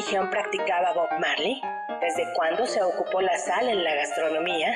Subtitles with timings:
[0.00, 1.60] ¿Qué religión practicaba Bob Marley?
[2.00, 4.72] ¿Desde cuándo se ocupó la sal en la gastronomía?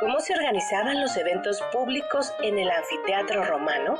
[0.00, 3.94] ¿Cómo se organizaban los eventos públicos en el anfiteatro romano?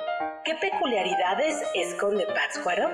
[0.44, 2.90] ¿Qué peculiaridades esconde Pátzcuaro?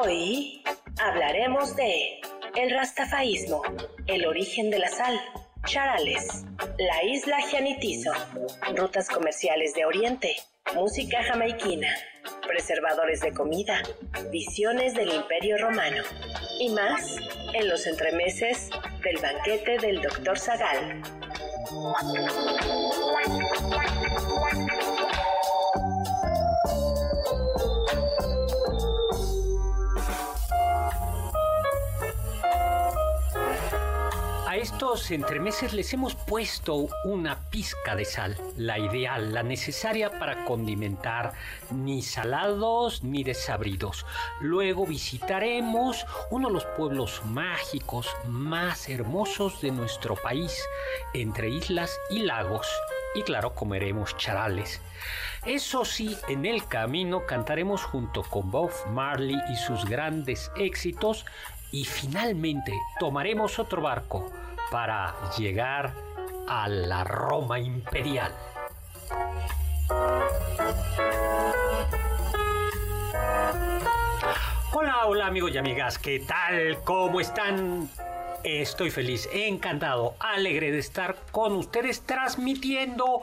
[0.00, 0.62] Hoy
[1.00, 2.20] hablaremos de
[2.54, 3.62] el rastafaísmo,
[4.06, 5.20] el origen de la sal,
[5.64, 6.44] charales,
[6.78, 8.12] la isla Gianitizo,
[8.76, 10.36] rutas comerciales de Oriente,
[10.74, 11.88] música jamaiquina,
[12.46, 13.82] preservadores de comida,
[14.30, 16.02] visiones del Imperio Romano
[16.60, 17.16] y más
[17.52, 18.70] en los entremeses
[19.02, 20.38] del banquete del Dr.
[20.38, 21.02] Zagal.
[34.86, 41.32] Estos entremeses les hemos puesto una pizca de sal, la ideal, la necesaria para condimentar,
[41.72, 44.06] ni salados ni desabridos.
[44.40, 50.56] Luego visitaremos uno de los pueblos mágicos más hermosos de nuestro país,
[51.14, 52.68] entre islas y lagos.
[53.16, 54.80] Y claro, comeremos charales.
[55.44, 61.26] Eso sí, en el camino cantaremos junto con Bob Marley y sus grandes éxitos
[61.72, 64.30] y finalmente tomaremos otro barco
[64.70, 65.94] para llegar
[66.48, 68.32] a la Roma imperial.
[74.72, 76.78] Hola, hola amigos y amigas, ¿qué tal?
[76.84, 77.88] ¿Cómo están?
[78.44, 83.22] Estoy feliz, encantado, alegre de estar con ustedes transmitiendo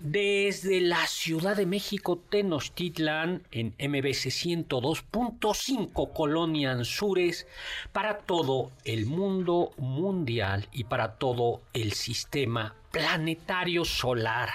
[0.00, 7.46] desde la Ciudad de México, Tenochtitlan, en MBC 102.5 Colonia Anzures,
[7.92, 14.50] para todo el mundo mundial y para todo el sistema planetario solar.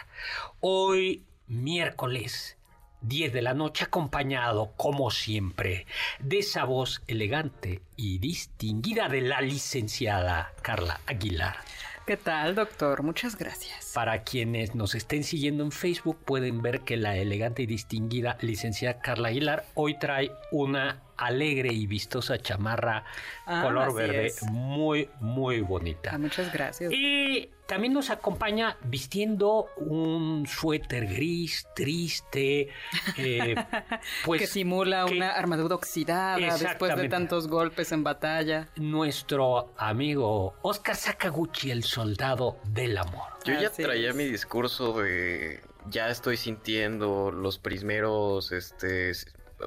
[0.59, 2.57] Hoy, miércoles
[3.01, 5.87] 10 de la noche acompañado, como siempre,
[6.19, 11.57] de esa voz elegante y distinguida de la licenciada Carla Aguilar.
[12.05, 13.01] ¿Qué tal, doctor?
[13.01, 13.93] Muchas gracias.
[13.93, 18.99] Para quienes nos estén siguiendo en Facebook pueden ver que la elegante y distinguida licenciada
[18.99, 23.03] Carla Aguilar hoy trae una alegre y vistosa chamarra
[23.45, 24.43] Ah, color verde es.
[24.43, 26.11] muy muy bonita.
[26.13, 26.91] Ah, muchas gracias.
[26.93, 32.69] Y también nos acompaña vistiendo un suéter gris, triste,
[33.17, 33.55] eh,
[34.25, 38.67] pues que simula que una armadura oxidada después de tantos golpes en batalla.
[38.75, 43.23] nuestro amigo Oscar Sakaguchi, el soldado del amor.
[43.45, 44.15] Yo ya Así traía es.
[44.15, 49.11] mi discurso de ya estoy sintiendo los primeros, este,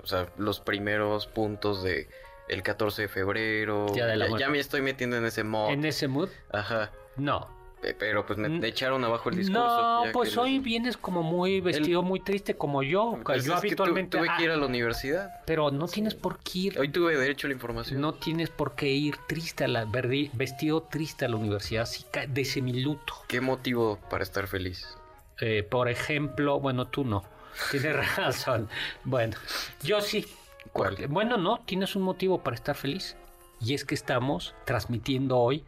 [0.03, 2.09] o sea, los primeros puntos de
[2.49, 3.87] el 14 de febrero.
[3.95, 5.71] Ya, me estoy metiendo en ese mod.
[5.71, 6.93] En ese mood, Ajá.
[7.17, 7.55] no.
[7.83, 9.62] Pe- Pero pues me echaron abajo el discurso.
[9.62, 13.19] No, pues hoy les- vienes como muy vestido, muy triste como yo.
[13.23, 14.17] Pues yo es que tu- habitualmente.
[14.17, 15.43] tuve Ah, que ir a la universidad.
[15.45, 16.79] Pero no tienes por qué ir.
[16.81, 18.00] Hoy tuve derecho a la información.
[18.00, 19.85] No tienes por qué ir triste a la
[20.32, 23.12] vestido triste a la universidad, así de semiluto.
[23.29, 24.87] ¿Qué motivo para estar feliz?
[25.41, 27.25] Eh, por ejemplo, bueno, tú no.
[27.70, 28.69] Tienes razón.
[29.05, 29.37] Bueno,
[29.82, 30.26] yo sí.
[30.73, 31.06] ¿Cuál?
[31.08, 33.17] Bueno, no, tienes un motivo para estar feliz.
[33.61, 35.64] Y es que estamos transmitiendo hoy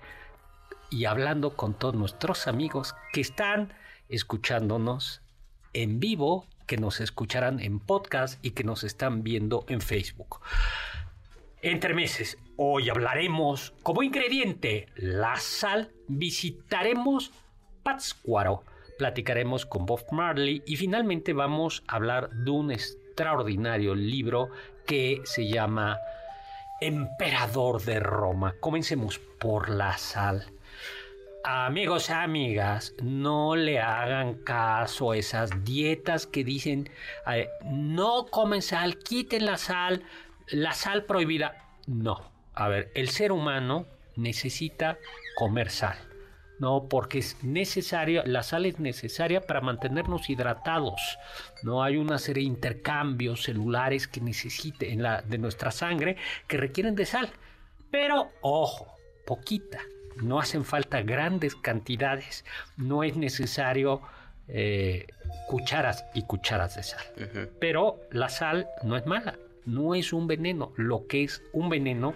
[0.91, 3.73] y hablando con todos nuestros amigos que están
[4.09, 5.23] escuchándonos
[5.73, 10.41] en vivo, que nos escucharán en podcast y que nos están viendo en Facebook.
[11.63, 17.33] Entre meses, hoy hablaremos como ingrediente la sal, visitaremos
[17.83, 18.63] Pátzcuaro,
[18.99, 24.51] platicaremos con Bob Marley y finalmente vamos a hablar de un extraordinario libro
[24.87, 25.99] que se llama
[26.81, 28.55] emperador de Roma.
[28.61, 30.45] Comencemos por la sal.
[31.45, 36.91] Amigos amigas, no le hagan caso a esas dietas que dicen
[37.65, 40.03] no comen sal, quiten la sal,
[40.49, 41.55] la sal prohibida.
[41.87, 43.87] No, a ver, el ser humano
[44.17, 44.99] necesita
[45.37, 46.08] comer sal.
[46.59, 51.19] No, porque es necesario, la sal es necesaria para mantenernos hidratados.
[51.63, 56.17] No hay una serie de intercambios celulares que necesite en la, de nuestra sangre
[56.49, 57.31] que requieren de sal.
[57.91, 58.93] Pero, ojo,
[59.27, 59.81] poquita.
[60.17, 62.45] No hacen falta grandes cantidades.
[62.77, 64.03] No es necesario
[64.49, 65.07] eh,
[65.47, 67.05] cucharas y cucharas de sal.
[67.61, 70.73] Pero la sal no es mala, no es un veneno.
[70.77, 72.15] Lo que es un veneno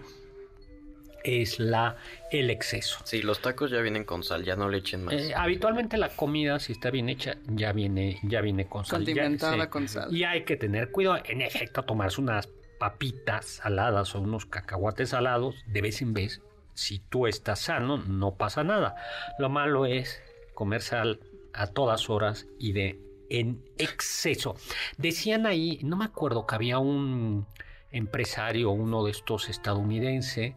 [1.25, 1.97] es la,
[2.31, 3.01] el exceso.
[3.05, 5.15] Sí, los tacos ya vienen con sal, ya no le echen más.
[5.15, 8.99] Eh, habitualmente la comida, si está bien hecha, ya viene, ya viene con sal.
[8.99, 10.15] Condimentada con sal.
[10.15, 12.49] Y hay que tener cuidado, en efecto, tomarse unas
[12.79, 16.41] papitas saladas o unos cacahuates salados de vez en vez.
[16.75, 18.97] Si tú estás sano, no pasa nada.
[19.39, 20.21] Lo malo es
[20.55, 21.21] comer sal
[21.53, 22.99] a todas horas y de
[23.29, 24.57] en exceso.
[24.99, 27.47] Decían ahí, no me acuerdo que había un
[27.91, 30.55] empresario, uno de estos estadounidenses,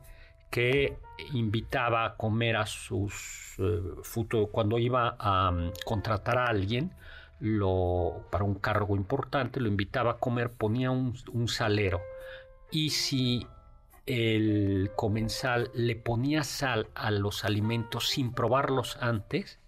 [0.50, 0.98] que
[1.34, 6.92] invitaba a comer a sus eh, futuros, cuando iba a um, contratar a alguien
[7.40, 12.02] lo, para un cargo importante, lo invitaba a comer, ponía un, un salero.
[12.72, 13.48] Y si
[14.06, 19.60] el comensal le ponía sal a los alimentos sin probarlos antes,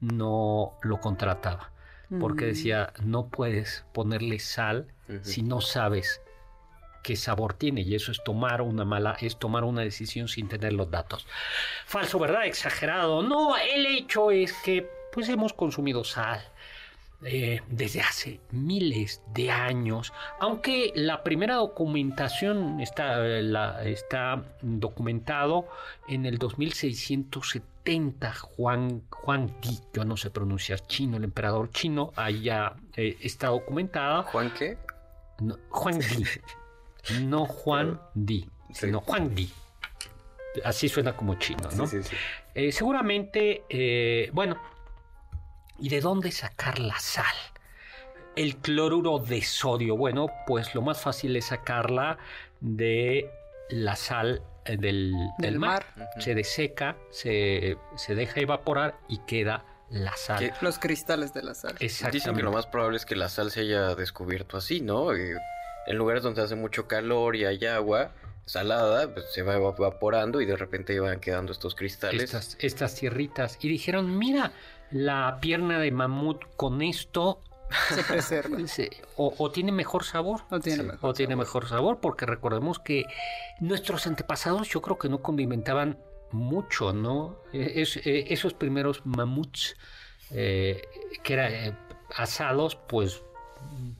[0.00, 1.72] no lo contrataba.
[2.20, 2.48] Porque Mm.
[2.48, 4.86] decía, no puedes ponerle sal
[5.22, 6.22] si no sabes
[7.02, 10.72] qué sabor tiene y eso es tomar una mala es tomar una decisión sin tener
[10.72, 11.26] los datos.
[11.86, 13.22] Falso verdad exagerado.
[13.22, 16.40] No el hecho es que pues hemos consumido sal
[17.24, 25.66] eh, desde hace miles de años, aunque la primera documentación está, eh, la- está documentado
[26.06, 32.74] en el 2670, Juan, Juan Di, yo no sé pronunciar chino, el emperador chino, allá
[32.96, 34.78] eh, está documentada, ¿Juan qué?
[35.40, 36.24] no, Juan Di,
[37.22, 38.86] no Juan Di, Sí.
[38.86, 39.50] sino Juan Di.
[40.64, 41.86] Así suena como chino, ¿no?
[41.86, 42.16] Sí, sí, sí.
[42.54, 44.56] Eh, seguramente, eh, bueno,
[45.78, 47.24] ¿y de dónde sacar la sal?
[48.34, 49.96] El cloruro de sodio.
[49.96, 52.18] Bueno, pues lo más fácil es sacarla
[52.60, 53.30] de
[53.70, 55.14] la sal eh, del,
[55.58, 55.86] mar.
[56.18, 60.38] Se deseca, se, se deja evaporar y queda la sal.
[60.40, 60.52] ¿Qué?
[60.60, 61.74] Los cristales de la sal.
[61.80, 62.16] Exactamente.
[62.18, 65.14] Dicen que lo más probable es que la sal se haya descubierto así, ¿no?
[65.14, 65.34] Eh,
[65.88, 68.12] en lugares donde hace mucho calor y hay agua
[68.44, 72.22] salada, pues se va evaporando y de repente van quedando estos cristales.
[72.22, 73.58] estas, estas tierritas.
[73.60, 74.52] Y dijeron, mira,
[74.90, 77.40] la pierna de mamut con esto
[77.94, 78.66] Se preserva.
[78.66, 80.40] se- o, o tiene mejor sabor.
[80.50, 83.04] No tiene Sí, mejor o tiene mejor sabor, porque recordemos que
[83.60, 85.98] nuestros antepasados yo creo que no condimentaban
[86.32, 87.36] mucho, ¿no?
[87.52, 89.76] Eh, es- eh, esos primeros mamuts
[90.30, 90.80] eh,
[91.22, 91.78] que eran
[92.16, 93.22] asados, pues,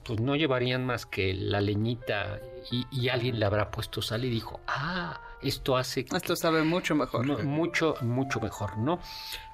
[0.05, 2.41] pues no llevarían más que la leñita
[2.71, 6.63] y, y alguien le habrá puesto sal y dijo, ah, esto hace que Esto sabe
[6.63, 7.27] mucho mejor.
[7.27, 8.99] Mu- mucho, mucho mejor, ¿no?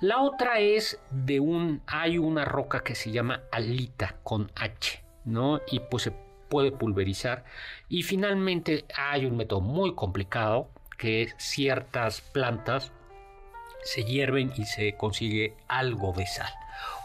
[0.01, 5.61] La otra es de un, hay una roca que se llama alita con H, ¿no?
[5.71, 6.13] Y pues se
[6.49, 7.45] puede pulverizar.
[7.89, 12.93] Y finalmente hay un método muy complicado que es ciertas plantas
[13.83, 16.53] se hierven y se consigue algo de sal.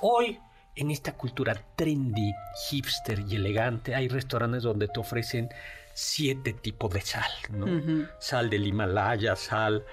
[0.01, 0.39] Hoy,
[0.79, 2.33] en esta cultura trendy,
[2.69, 5.49] hipster y elegante, hay restaurantes donde te ofrecen
[5.93, 7.65] siete tipos de sal, ¿no?
[8.19, 9.83] Sal del Himalaya, sal,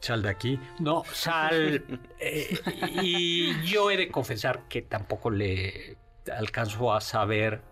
[0.00, 1.84] sal de aquí, no, sal.
[2.20, 2.58] eh,
[3.02, 5.96] y yo he de confesar que tampoco le
[6.36, 7.62] alcanzo a saber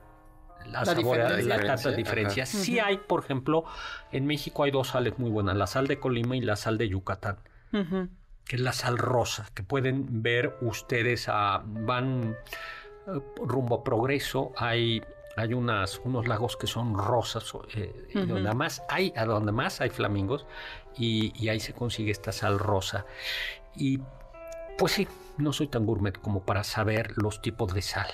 [0.67, 0.97] la, La saborear-
[1.37, 1.49] diferencia.
[1.49, 1.97] las tantas Ajá.
[1.97, 2.49] diferencias.
[2.49, 3.65] Sí hay, por ejemplo,
[4.13, 6.89] en México hay dos sales muy buenas, la sal de Colima y la sal de
[6.89, 7.39] Yucatán
[7.73, 8.09] Ujú.
[8.47, 12.37] Que es la sal rosa, que pueden ver ustedes, a, van
[13.07, 15.03] eh, rumbo a progreso, hay,
[15.37, 19.91] hay unas, unos lagos que son rosas, eh, donde más hay, a donde más hay
[19.91, 20.47] flamingos,
[20.97, 23.05] y, y ahí se consigue esta sal rosa.
[23.75, 24.01] Y
[24.79, 28.11] pues sí, no soy tan gourmet como para saber los tipos de sal.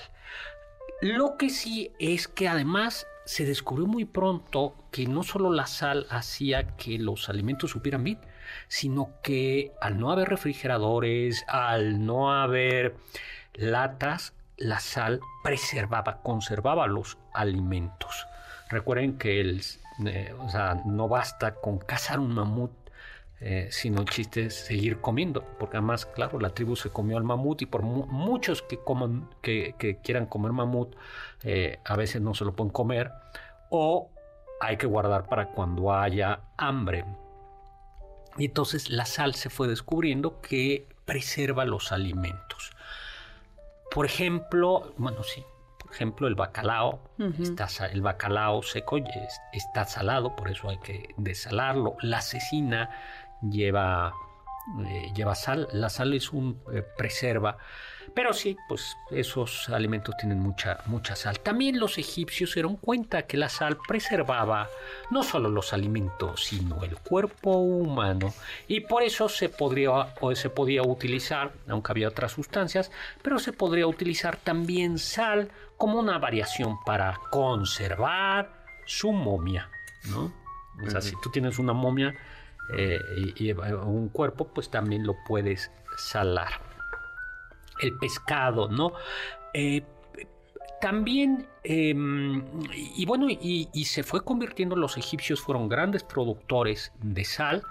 [1.01, 6.07] Lo que sí es que además se descubrió muy pronto que no solo la sal
[6.09, 8.19] hacía que los alimentos supieran bien,
[8.67, 12.95] sino que al no haber refrigeradores, al no haber
[13.53, 18.27] latas, la sal preservaba, conservaba los alimentos.
[18.69, 19.61] Recuerden que el,
[20.05, 20.33] eh,
[20.85, 22.71] no basta con cazar un mamut,
[23.39, 27.23] eh, sino el chiste es seguir comiendo, porque además, claro, la tribu se comió al
[27.23, 30.95] mamut y por mu- muchos que quieran comer mamut,
[31.43, 33.11] eh, a veces no se lo pueden comer,
[33.69, 34.09] o
[34.61, 37.03] hay que guardar para cuando haya hambre.
[38.37, 42.71] Y entonces la sal se fue descubriendo que preserva los alimentos.
[43.91, 45.43] Por ejemplo, bueno, sí,
[45.79, 46.99] por ejemplo, el bacalao,
[47.39, 48.97] está, el bacalao seco
[49.51, 51.95] está salado, por eso hay que desalarlo.
[52.01, 52.89] La cecina
[53.41, 54.13] lleva
[54.85, 55.67] eh, lleva sal.
[55.73, 57.57] La sal es un eh, preserva.
[58.15, 61.39] Pero sí, pues esos alimentos tienen mucha, mucha sal.
[61.39, 64.69] También los egipcios se dieron cuenta que la sal preservaba
[65.09, 68.33] no solo los alimentos, sino el cuerpo humano.
[68.67, 72.91] Y por eso se podría, o se podía utilizar, aunque había otras sustancias,
[73.21, 79.69] pero se podría utilizar también sal como una variación para conservar su momia.
[80.09, 80.31] ¿no?
[80.85, 82.13] O sea, si tú tienes una momia,
[82.77, 82.99] eh,
[83.35, 86.72] y, un cuerpo, pues también lo puedes salar.
[87.81, 88.93] El pescado, ¿no?
[89.53, 89.83] Eh,
[90.83, 97.63] también, em, y bueno, y, se fue convirtiendo, los egipcios fueron grandes productores de sal.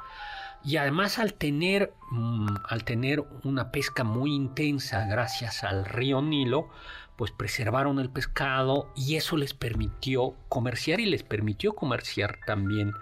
[0.65, 6.71] Y además al tener, mm, al tener una pesca muy intensa gracias al río Nilo,
[7.17, 12.95] pues preservaron el pescado y eso les permitió comerciar y les permitió comerciar también,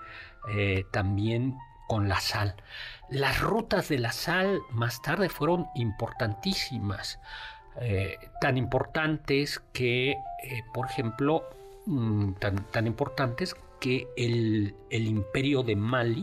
[0.49, 2.57] eh, también con la sal.
[3.11, 7.19] Las rutas de la sal más tarde fueron importantísimas,
[7.81, 10.17] eh, tan importantes que, eh,
[10.73, 11.45] por ejemplo,
[11.87, 16.23] mm, tan, importantes que el, imperio de Mali,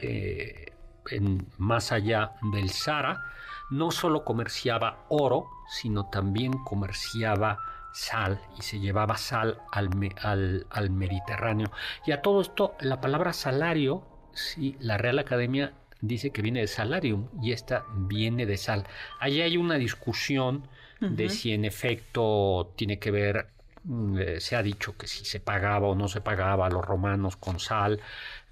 [0.00, 0.72] eh,
[1.58, 3.22] más allá del Sahara,
[3.70, 7.58] no solo comerciaba oro, sino también comerciaba
[7.92, 9.90] sal y se llevaba sal al,
[10.22, 11.70] al, al Mediterráneo.
[12.04, 14.02] Y a todo esto, la palabra salario
[14.34, 15.72] Sí, la Real Academia
[16.06, 18.84] dice que viene de salarium y esta viene de sal.
[19.20, 20.66] Allí hay una discusión
[21.00, 23.48] de si en efecto tiene que ver,
[23.84, 26.84] mm, eh, se ha dicho que si se pagaba o no se pagaba a los
[26.84, 28.00] romanos con sal,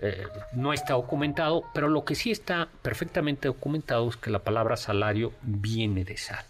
[0.00, 4.76] eh, no está documentado, pero lo que sí está perfectamente documentado es que la palabra
[4.76, 6.44] salario viene de sal.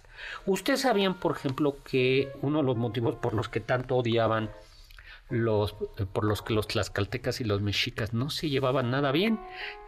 [0.46, 4.50] Ustedes sabían, por ejemplo, que uno de los motivos por los que tanto odiaban
[5.32, 9.40] los, eh, por los que los tlaxcaltecas y los mexicas no se llevaban nada bien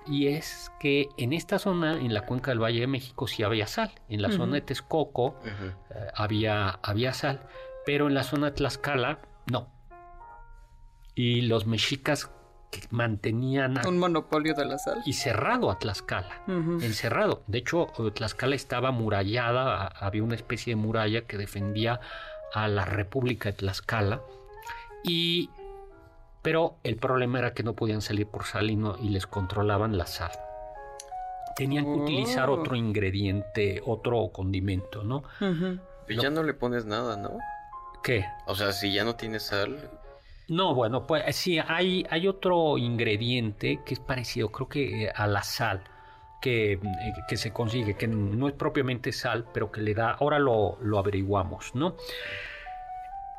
[0.06, 3.66] y es que en esta zona, en la cuenca del Valle de México, sí había
[3.66, 3.92] sal.
[4.08, 5.72] En la zona de Texcoco eh,
[6.14, 7.46] había, había sal,
[7.84, 9.18] pero en la zona de Tlaxcala
[9.50, 9.68] no.
[11.14, 12.30] Y los mexicas
[12.70, 13.86] que mantenían...
[13.86, 15.02] Un monopolio de la sal.
[15.04, 17.42] Y cerrado a Tlaxcala, encerrado.
[17.46, 22.00] De hecho, Tlaxcala estaba murallada, había una especie de muralla que defendía
[22.54, 24.22] a la República de Tlaxcala
[25.04, 25.50] y,
[26.42, 29.96] pero el problema era que no podían salir por sal y, no, y les controlaban
[29.96, 30.32] la sal.
[31.56, 32.54] Tenían que utilizar Oh.
[32.54, 35.22] otro ingrediente, otro condimento, ¿no?
[36.08, 37.38] Y ya no le pones nada, ¿no?
[38.02, 38.24] ¿Qué?
[38.46, 39.90] O sea, si ya no tienes sal,
[40.48, 45.26] No, bueno, pues sí, hay, hay otro ingrediente que es parecido, creo que eh, a
[45.26, 45.82] la sal,
[46.42, 46.80] que, eh,
[47.26, 50.98] que se consigue, que no es propiamente sal, pero que le da, ahora lo, lo
[50.98, 51.96] averiguamos, ¿no?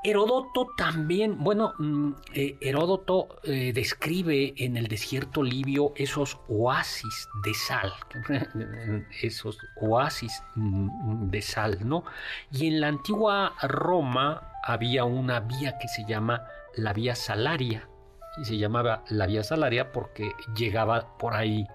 [0.06, 7.54] Heródoto también, bueno, mm, eh, Heródoto eh, describe en el desierto libio esos oasis de
[7.56, 7.92] sal,
[9.24, 12.04] esos oasis mm, de sal, ¿no?
[12.52, 16.46] Y en la antigua Roma había una vía que se llama
[16.76, 17.90] la vía salaria,
[18.38, 21.66] y se llamaba la vía salaria porque llegaba por ahí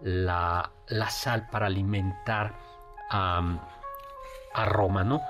[0.00, 2.54] la, la sal para alimentar
[3.10, 3.58] a,
[4.54, 5.22] a Roma, ¿no?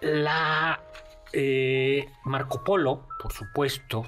[0.00, 0.80] La
[1.32, 4.04] eh, Marco Polo, por supuesto,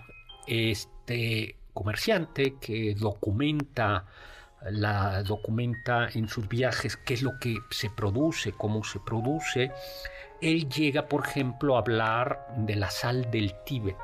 [0.47, 4.07] este comerciante que documenta
[4.71, 9.71] la documenta en sus viajes qué es lo que se produce, cómo se produce.
[10.41, 13.97] Él llega, por ejemplo, a hablar de la sal del Tíbet,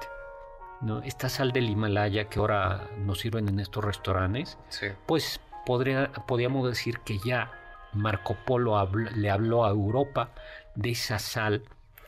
[0.81, 1.03] ¿no?
[1.03, 4.89] Esta sal del Himalaya que ahora nos sirven en estos restaurantes, sí.
[5.07, 7.51] pues podría, podríamos decir que ya
[7.93, 10.31] Marco Polo habló, le habló a Europa
[10.75, 11.63] de esa sal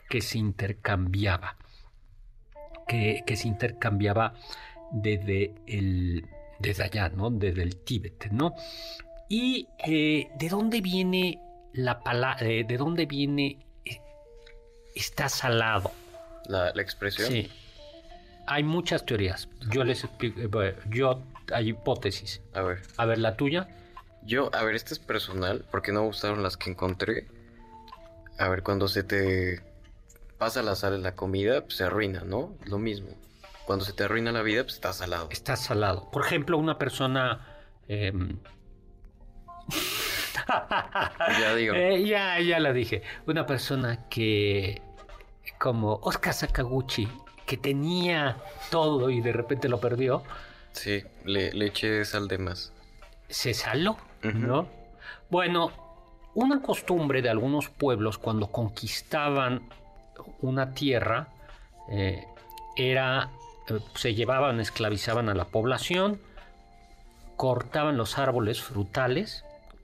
[0.09, 1.57] que se intercambiaba,
[2.87, 4.33] que, que se intercambiaba
[4.91, 6.27] desde, el,
[6.59, 7.29] desde allá, ¿no?
[7.29, 8.53] Desde el Tíbet, ¿no?
[9.29, 11.41] Y eh, de dónde viene
[11.73, 14.01] la palabra, eh, de dónde viene eh,
[14.95, 15.91] está salado.
[16.45, 17.29] La, la, expresión.
[17.29, 17.51] Sí.
[18.47, 19.49] Hay muchas teorías.
[19.69, 21.21] Yo les explico, eh, yo
[21.53, 22.41] hay hipótesis.
[22.53, 22.81] A ver.
[22.95, 23.67] A ver, la tuya.
[24.23, 27.27] Yo, a ver, esta es personal, porque no me gustaron las que encontré.
[28.37, 29.61] A ver, cuando se te
[30.37, 32.55] pasa la sal en la comida, pues se arruina, ¿no?
[32.65, 33.09] Lo mismo.
[33.65, 35.27] Cuando se te arruina la vida, pues está salado.
[35.31, 36.09] Está salado.
[36.11, 37.45] Por ejemplo, una persona...
[37.87, 38.13] Eh...
[41.39, 41.73] ya digo.
[41.75, 43.01] Eh, ya, ya la dije.
[43.25, 44.81] Una persona que,
[45.59, 47.07] como Oscar Sakaguchi,
[47.45, 48.37] que tenía
[48.69, 50.23] todo y de repente lo perdió,
[50.73, 52.71] Sí, le, le eché sal de más.
[53.29, 53.97] se saló.
[54.21, 54.67] ¿no?
[55.29, 55.71] Bueno,
[56.35, 59.69] una costumbre de algunos pueblos cuando conquistaban
[60.41, 61.27] una tierra
[61.89, 62.25] eh,
[62.75, 63.29] era,
[63.69, 66.19] eh, se llevaban, esclavizaban a la población,
[67.35, 69.43] cortaban los árboles frutales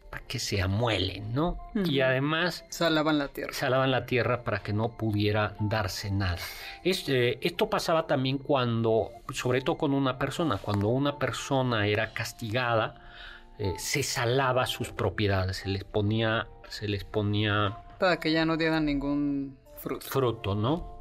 [0.09, 1.57] para que se amuelen, ¿no?
[1.73, 3.51] Y además Salaban la tierra.
[3.53, 6.37] salaban la tierra para que no pudiera darse nada.
[6.83, 12.13] Es, eh, esto pasaba también cuando, sobre todo con una persona, cuando una persona era
[12.13, 13.01] castigada,
[13.57, 18.57] eh, se salaba sus propiedades, se les ponía, se les ponía Para que ya no
[18.57, 20.07] dieran ningún fruto.
[20.07, 20.93] fruto, ¿no?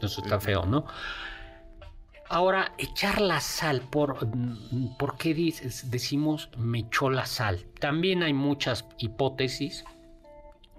[0.00, 0.84] Eso está feo, ¿no?
[2.30, 4.28] Ahora, echar la sal, ¿por,
[4.98, 7.64] ¿por qué dices- decimos me echó la sal?
[7.80, 9.84] También hay muchas hipótesis.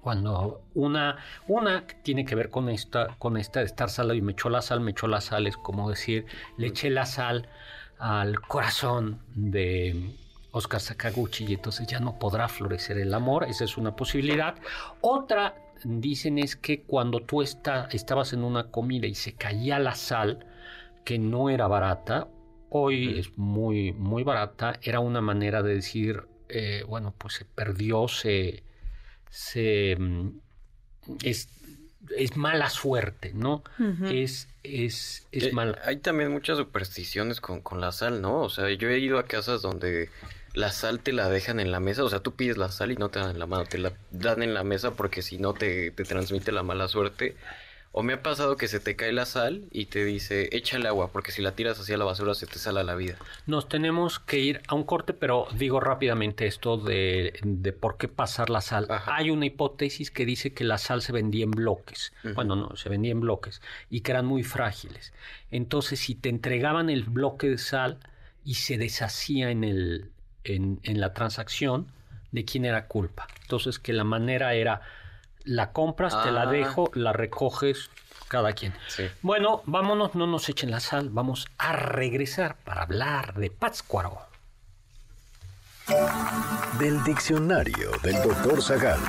[0.02, 4.32] Cuando una, una tiene que ver con esta, con esta de estar salado y me
[4.34, 6.26] echó la sal, me echó la sal, es como decir,
[6.58, 7.50] le eché la sal
[7.98, 10.16] al corazón de
[10.52, 14.56] Oscar Sakaguchi y entonces ya no podrá florecer el amor, esa es una posibilidad.
[15.02, 19.96] Otra, dicen, es que cuando tú está- estabas en una comida y se caía la
[19.96, 20.46] sal,
[21.06, 22.28] que no era barata,
[22.70, 28.08] hoy es muy, muy barata, era una manera de decir, eh, bueno, pues se perdió,
[28.08, 28.64] se,
[29.30, 30.30] se mm,
[31.24, 31.50] es,
[32.16, 33.64] es mala suerte, ¿no?
[34.12, 35.80] Es, es, es Eh, mala.
[35.86, 38.42] Hay también muchas supersticiones con, con la sal, ¿no?
[38.42, 40.10] O sea, yo he ido a casas donde
[40.60, 42.04] la sal te la dejan en la mesa.
[42.04, 43.94] O sea, tú pides la sal y no te dan en la mano, te la
[44.12, 47.36] dan en la mesa porque si no te, te transmite la mala suerte.
[47.92, 51.12] O me ha pasado que se te cae la sal y te dice, échale agua,
[51.12, 53.16] porque si la tiras hacia la basura se te sala la vida.
[53.48, 58.08] Nos tenemos que ir a un corte, pero digo rápidamente esto de, de por qué
[58.08, 58.86] pasar la sal.
[58.90, 59.16] Ajá.
[59.16, 62.14] Hay una hipótesis que dice que la sal se vendía en bloques.
[62.36, 65.12] Bueno, no, se vendía en bloques y que eran muy frágiles.
[65.50, 67.98] Entonces, si te entregaban el bloque de sal
[68.46, 70.12] y se deshacía en, el,
[70.44, 71.92] en, en la transacción,
[72.32, 73.28] ¿de quién era culpa?
[73.42, 74.82] Entonces, que la manera era,
[75.44, 76.46] la compras, te la Ah.
[76.52, 77.90] dejo, la recoges,
[78.28, 78.74] cada quien.
[78.88, 79.08] Sí.
[79.22, 84.20] Bueno, vámonos, no nos echen la sal, vamos a regresar para hablar de Pátzcuaro.
[86.78, 89.00] Del diccionario del doctor Zagal.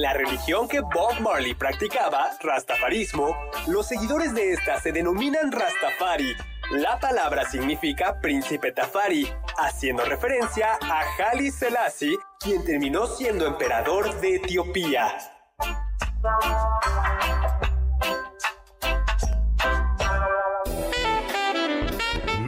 [0.00, 3.36] En la religión que Bob Marley practicaba, Rastafarismo,
[3.66, 6.32] los seguidores de esta se denominan Rastafari.
[6.70, 14.36] La palabra significa príncipe Tafari, haciendo referencia a Haile Selassie, quien terminó siendo emperador de
[14.36, 15.18] Etiopía.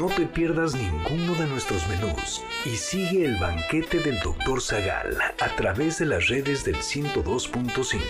[0.02, 4.60] No te pierdas ninguno de nuestros menús y sigue el banquete del Dr.
[4.60, 8.00] Zagal a través de las redes del 102.5.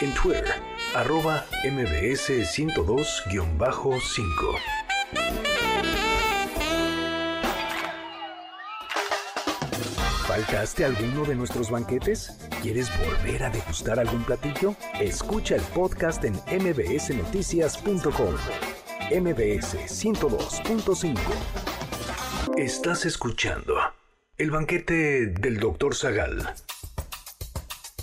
[0.00, 0.46] En Twitter,
[0.94, 4.24] arroba mbs 102-5.
[10.26, 12.38] ¿Faltaste alguno de nuestros banquetes?
[12.62, 14.74] ¿Quieres volver a degustar algún platillo?
[14.98, 18.36] Escucha el podcast en mbsnoticias.com.
[19.10, 21.16] MBS 102.5.
[22.56, 23.76] Estás escuchando
[24.36, 25.94] el banquete del Dr.
[25.94, 26.52] Zagal.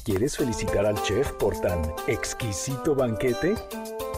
[0.06, 3.56] ¿Quieres felicitar al chef por tan exquisito banquete?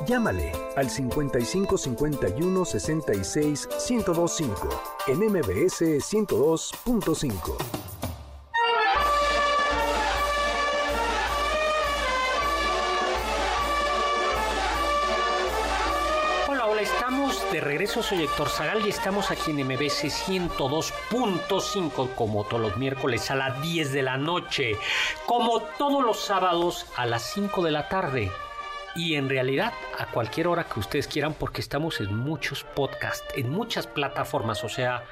[0.05, 4.69] Llámale al 55 51 66 1025
[5.07, 7.84] en MBS 102.5.
[17.55, 23.31] de regreso, soy Héctor Zagal y estamos aquí en MBC 102.5 como todos los miércoles
[23.31, 24.73] a las 10 de la noche,
[25.25, 28.29] como todos los sábados a las 5 de la tarde.
[28.93, 33.49] Y en realidad a cualquier hora que ustedes quieran porque estamos en muchos podcasts, en
[33.49, 35.05] muchas plataformas, o sea,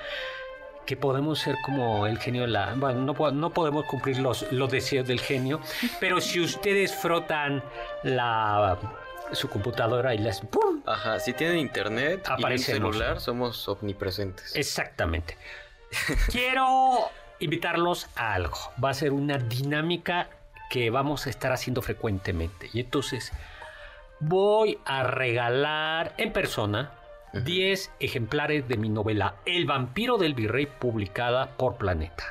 [0.85, 2.73] que podemos ser como el genio de la...
[2.75, 5.61] Bueno, no, no podemos cumplir los, los deseos del genio,
[6.01, 7.63] pero si ustedes frotan
[8.03, 8.77] la
[9.35, 10.41] su computadora y les...
[10.41, 10.81] ¡pum!
[10.85, 12.95] Ajá, si tienen internet y un Aparecemos.
[12.95, 14.55] celular, somos omnipresentes.
[14.55, 15.37] Exactamente.
[16.31, 18.57] Quiero invitarlos a algo.
[18.83, 20.29] Va a ser una dinámica
[20.69, 22.69] que vamos a estar haciendo frecuentemente.
[22.73, 23.31] Y entonces
[24.19, 26.91] voy a regalar en persona
[27.33, 32.23] 10 ejemplares de mi novela El vampiro del virrey publicada por Planeta.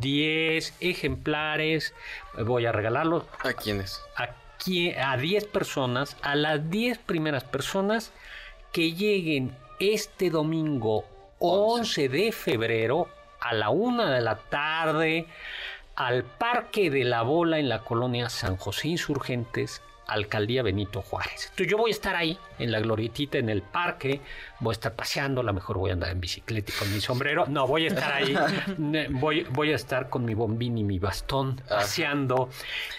[0.00, 1.94] 10 ejemplares,
[2.38, 4.00] voy a regalarlos ¿A quiénes?
[4.16, 4.28] a,
[4.98, 8.12] a 10 personas, a las 10 primeras personas
[8.72, 11.04] que lleguen este domingo
[11.38, 13.08] 11 de febrero
[13.40, 15.26] a la una de la tarde
[15.96, 21.44] al Parque de la Bola en la colonia San José Insurgentes, Alcaldía Benito Juárez.
[21.50, 24.20] Entonces yo voy a estar ahí, en la glorietita, en el parque,
[24.60, 27.00] voy a estar paseando, a lo mejor voy a andar en bicicleta y con mi
[27.00, 27.46] sombrero.
[27.46, 28.34] No, voy a estar ahí,
[29.10, 32.48] voy, voy a estar con mi bombín y mi bastón, paseando.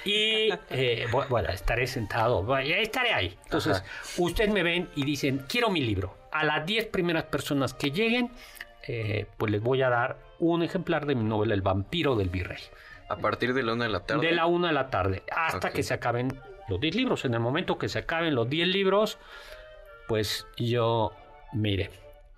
[0.03, 3.37] Y eh, bu- bueno, estaré sentado, estaré ahí.
[3.45, 3.83] Entonces,
[4.17, 6.17] ustedes me ven y dicen, quiero mi libro.
[6.31, 8.29] A las 10 primeras personas que lleguen,
[8.87, 12.59] eh, pues les voy a dar un ejemplar de mi novela El vampiro del virrey.
[13.07, 14.25] A partir de la una de la tarde.
[14.27, 16.37] De la una de la tarde hasta que se acaben
[16.69, 17.25] los 10 libros.
[17.25, 19.17] En el momento que se acaben los 10 libros,
[20.07, 21.11] pues yo
[21.53, 21.89] mire.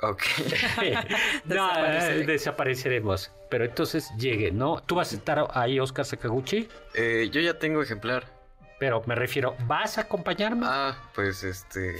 [0.01, 0.23] Ok.
[1.45, 2.25] no, Desapareceré.
[2.25, 3.31] desapareceremos.
[3.49, 4.81] Pero entonces llegue, ¿no?
[4.83, 8.25] Tú vas a estar ahí, Oscar Sakaguchi, Eh, yo ya tengo ejemplar.
[8.79, 10.65] pero me refiero, ¿vas a acompañarme?
[10.69, 11.95] Ah, pues este.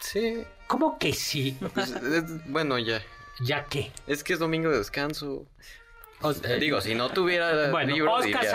[0.00, 0.44] Sí.
[0.68, 1.58] ¿Cómo que sí?
[1.74, 3.02] Pues, es- bueno, ya.
[3.40, 3.90] ¿Ya qué?
[4.06, 5.46] Es que es domingo de descanso.
[6.44, 8.50] Eh, Digo, si no tuviera Bueno, libro, Oscar diría, voy a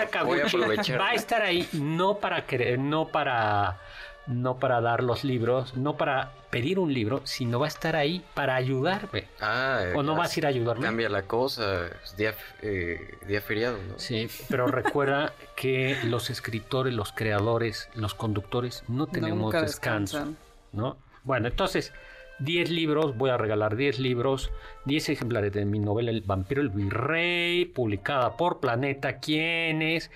[0.48, 1.00] Sakaguchi aprovechar.
[1.00, 3.80] va a estar ahí no para querer, no para
[4.26, 8.24] no para dar los libros, no para pedir un libro, sino va a estar ahí
[8.32, 9.28] para ayudarme.
[9.40, 10.82] Ah, ¿O no vas a ir a ayudarme?
[10.86, 11.88] Cambia la cosa.
[12.02, 13.98] Es día, eh, día feriado, ¿no?
[13.98, 20.38] Sí, pero recuerda que los escritores, los creadores, los conductores no tenemos Nunca descanso, descansan.
[20.72, 20.96] ¿no?
[21.22, 21.92] Bueno, entonces
[22.40, 24.50] 10 libros, voy a regalar 10 libros,
[24.86, 30.10] 10 ejemplares de mi novela El vampiro el virrey, publicada por Planeta, quienes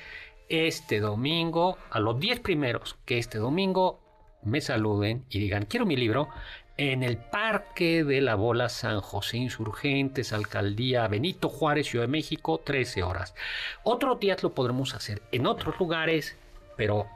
[0.48, 4.00] este domingo, a los 10 primeros que este domingo
[4.42, 6.28] me saluden y digan, quiero mi libro,
[6.76, 12.60] en el Parque de la Bola San José Insurgentes, Alcaldía Benito Juárez, Ciudad de México,
[12.64, 13.34] 13 horas.
[13.82, 16.36] Otros días lo podremos hacer en otros lugares,
[16.76, 17.06] pero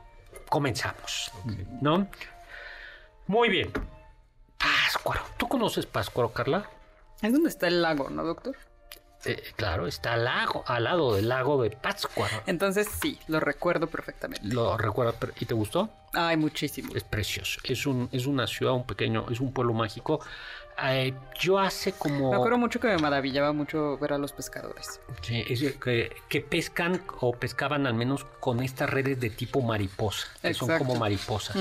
[0.48, 1.32] comenzamos,
[1.80, 2.08] ¿no?
[3.28, 3.70] Muy bien.
[4.92, 5.22] Páscuaro.
[5.38, 6.68] ¿Tú conoces Páscuaro, Carla?
[7.22, 8.56] Es donde está el lago, ¿no, doctor?
[9.24, 12.42] Eh, claro, está al, lago, al lado del lago de Pátzcuaro.
[12.46, 14.46] Entonces sí, lo recuerdo perfectamente.
[14.46, 15.14] ¿Lo recuerdas?
[15.40, 15.88] ¿Y te gustó?
[16.12, 16.92] Ay, muchísimo.
[16.94, 17.58] Es precioso.
[17.64, 20.20] Es, un, es una ciudad, un pequeño, es un pueblo mágico.
[20.84, 22.30] Eh, yo hace como...
[22.30, 25.00] Me acuerdo mucho que me maravillaba mucho ver a los pescadores.
[25.20, 30.26] Sí, es que, que pescan o pescaban al menos con estas redes de tipo mariposa,
[30.40, 30.86] que son Exacto.
[30.86, 31.56] como mariposas.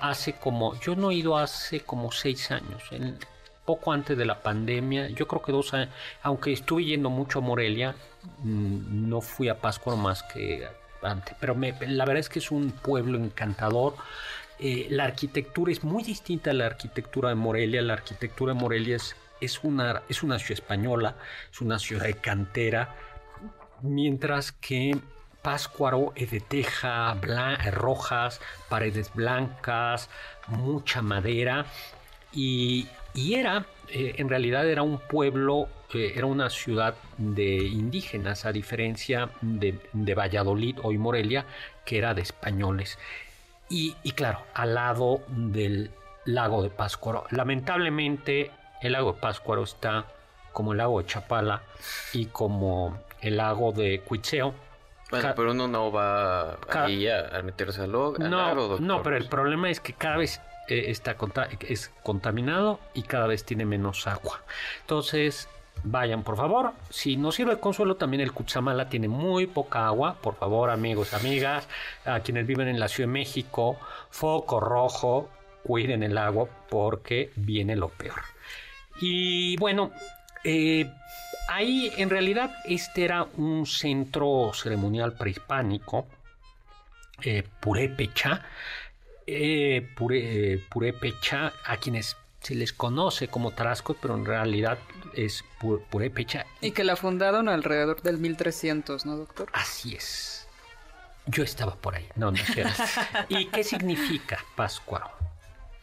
[0.00, 3.18] Hace como, yo no he ido hace como seis años, en-
[3.64, 5.88] poco antes de la pandemia, yo creo que dos años,
[6.22, 7.96] aunque estuve yendo mucho a Morelia,
[8.44, 10.68] mm, no fui a Pascua más que
[11.02, 13.94] antes, pero me- la verdad es que es un pueblo encantador.
[14.58, 17.82] Eh, la arquitectura es muy distinta a la arquitectura de Morelia.
[17.82, 18.96] La arquitectura de Morelia
[19.40, 21.16] es, una, es una ciudad española,
[21.52, 22.94] es una ciudad de cantera,
[23.82, 24.96] mientras que
[25.42, 30.10] Páscuaro es de teja, eh, rojas, paredes blancas,
[30.48, 31.66] mucha madera
[32.32, 39.30] y, era, eh, en realidad era un pueblo, era una ciudad de indígenas, a diferencia
[39.40, 41.46] de, de Valladolid, hoy Morelia,
[41.84, 42.98] que era de españoles.
[43.68, 45.90] Y, y claro, al lado del
[46.24, 47.24] lago de Páscuaro.
[47.30, 48.50] Lamentablemente,
[48.82, 50.06] el lago de Páscuaro está
[50.52, 51.62] como el lago de Chapala
[52.12, 54.54] y como el lago de Cuitzeo.
[55.10, 58.80] Bueno, pero uno no va ahí a, a meterse al, no, lago, doctor.
[58.80, 61.16] no, pero el problema es que cada vez eh, está
[61.60, 64.42] es contaminado y cada vez tiene menos agua.
[64.80, 65.48] Entonces,
[65.84, 66.72] vayan por favor.
[66.90, 70.16] Si no sirve de consuelo, también el Cuchamala tiene muy poca agua.
[70.20, 71.68] Por favor, amigos, amigas,
[72.04, 73.78] a quienes viven en la Ciudad de México,
[74.10, 75.30] foco rojo,
[75.62, 78.20] cuiden el agua porque viene lo peor.
[79.00, 79.90] Y bueno,
[80.44, 80.90] eh,
[81.48, 86.06] ahí en realidad este era un centro ceremonial prehispánico,
[87.22, 88.42] eh, Purépecha,
[89.26, 94.78] Puré- eh, Purépecha, a quienes se les conoce como Tarascos, pero en realidad
[95.14, 96.46] es Pu- Purépecha.
[96.60, 99.48] Y que la fundaron alrededor del 1300, ¿no, doctor?
[99.52, 100.46] Así es.
[101.26, 102.06] Yo estaba por ahí.
[102.14, 102.64] No, no sé.
[103.28, 105.10] ¿Y qué significa Páscuaro?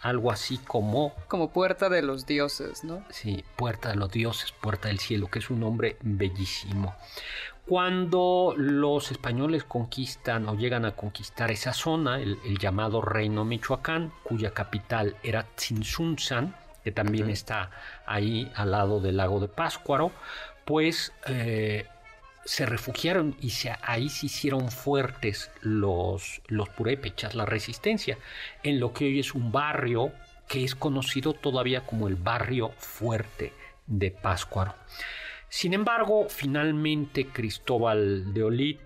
[0.04, 3.04] Algo así como Como puerta de los dioses, ¿no?
[3.10, 6.96] Sí, Puerta de los Dioses, Puerta del Cielo, que es un nombre bellísimo.
[7.66, 14.12] Cuando los españoles conquistan o llegan a conquistar esa zona, el, el llamado Reino Michoacán,
[14.24, 17.72] cuya capital era Tzintzuntzan, que también está
[18.06, 20.12] ahí al lado del lago de Páscuaro,
[20.66, 21.88] pues eh,
[22.46, 28.18] se refugiaron y se- ahí se hicieron fuertes los, los purépechas, la resistencia,
[28.64, 30.12] en lo que hoy es un barrio
[30.48, 33.54] que es conocido todavía como el barrio fuerte
[33.88, 34.76] de Páscuaro.
[35.50, 38.78] Sin embargo, finalmente Cristóbal de Olid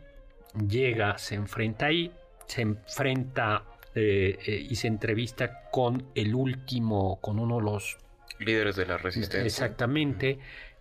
[0.67, 2.11] llega, se enfrenta ahí,
[2.45, 3.63] se enfrenta
[3.95, 7.97] eh, eh, y se entrevista con el último, con uno de los
[8.39, 9.45] Líderes de la resistencia.
[9.45, 10.37] Exactamente.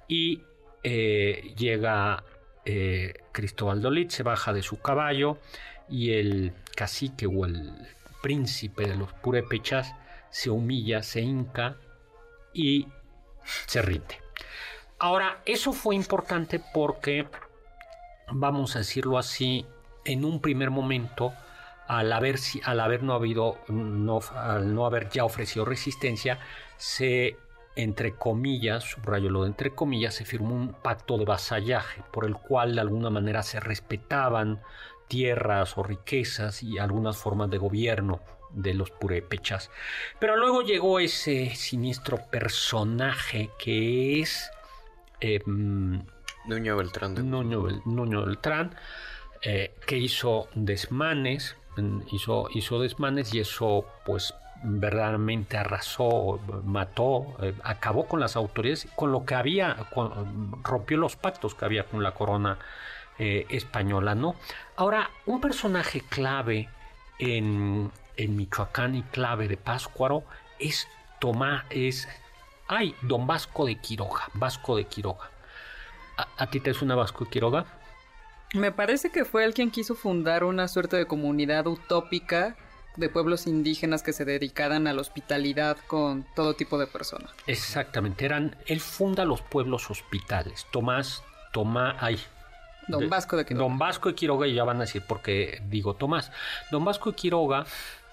[0.08, 0.42] Y
[0.82, 2.22] eh, llega
[2.66, 5.38] eh, Cristóbal Dolit se baja de su caballo
[5.88, 7.72] y el cacique o el
[8.22, 9.94] príncipe de los purépechas
[10.31, 11.76] se humilla, se hinca
[12.52, 12.88] y
[13.66, 14.20] se rinde.
[14.98, 17.29] Ahora, eso fue importante porque,
[18.33, 19.64] vamos a decirlo así,
[20.05, 21.35] en un primer momento,
[21.87, 22.40] al haber,
[23.02, 26.40] no habido, al no haber ya ofrecido resistencia,
[26.79, 27.37] se
[27.76, 32.34] entre comillas, subrayo lo de entre comillas, se firmó un pacto de vasallaje por el
[32.34, 34.60] cual de alguna manera se respetaban
[35.08, 39.70] tierras o riquezas y algunas formas de gobierno de los purépechas.
[40.18, 44.50] Pero luego llegó ese siniestro personaje que es...
[45.20, 47.30] Eh, Nuño Beltrán.
[47.30, 48.74] Nuño, Beltrán,
[49.42, 51.56] eh, que hizo desmanes,
[52.10, 54.32] hizo, hizo desmanes y eso pues
[54.62, 59.77] verdaderamente arrasó, mató, eh, acabó con las autoridades, con lo que había,
[60.62, 62.59] rompió los pactos que había con la corona
[63.19, 64.37] eh, española, ¿no?
[64.77, 66.69] Ahora, un personaje clave
[67.19, 70.25] en, Michoacán y clave de Páscuaro
[70.59, 70.88] es
[71.19, 72.09] Tomás, es,
[72.69, 75.31] ay, don Vasco de Quiroga, Vasco de Quiroga.
[76.38, 77.66] ¿A, ti te es una Vasco de Quiroga?
[78.55, 82.57] Me parece que fue el quien quiso fundar una suerte de comunidad utópica
[82.96, 87.30] de pueblos indígenas que se dedicaran a la hospitalidad con todo tipo de personas.
[87.46, 90.66] Exactamente, eran, él funda los pueblos hospitales.
[90.72, 92.18] Tomás, Tomás, ay.
[92.88, 93.64] Don Vasco de Quiroga.
[93.64, 96.30] Don Vasco de Quiroga, y ya van a decir por qué digo Tomás.
[96.70, 97.66] Don Vasco de Quiroga,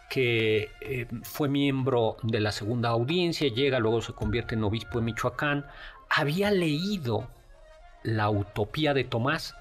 [0.09, 5.05] que eh, fue miembro de la segunda audiencia, llega, luego se convierte en obispo de
[5.05, 5.65] Michoacán,
[6.09, 7.27] había leído
[8.03, 9.55] la utopía de Tomás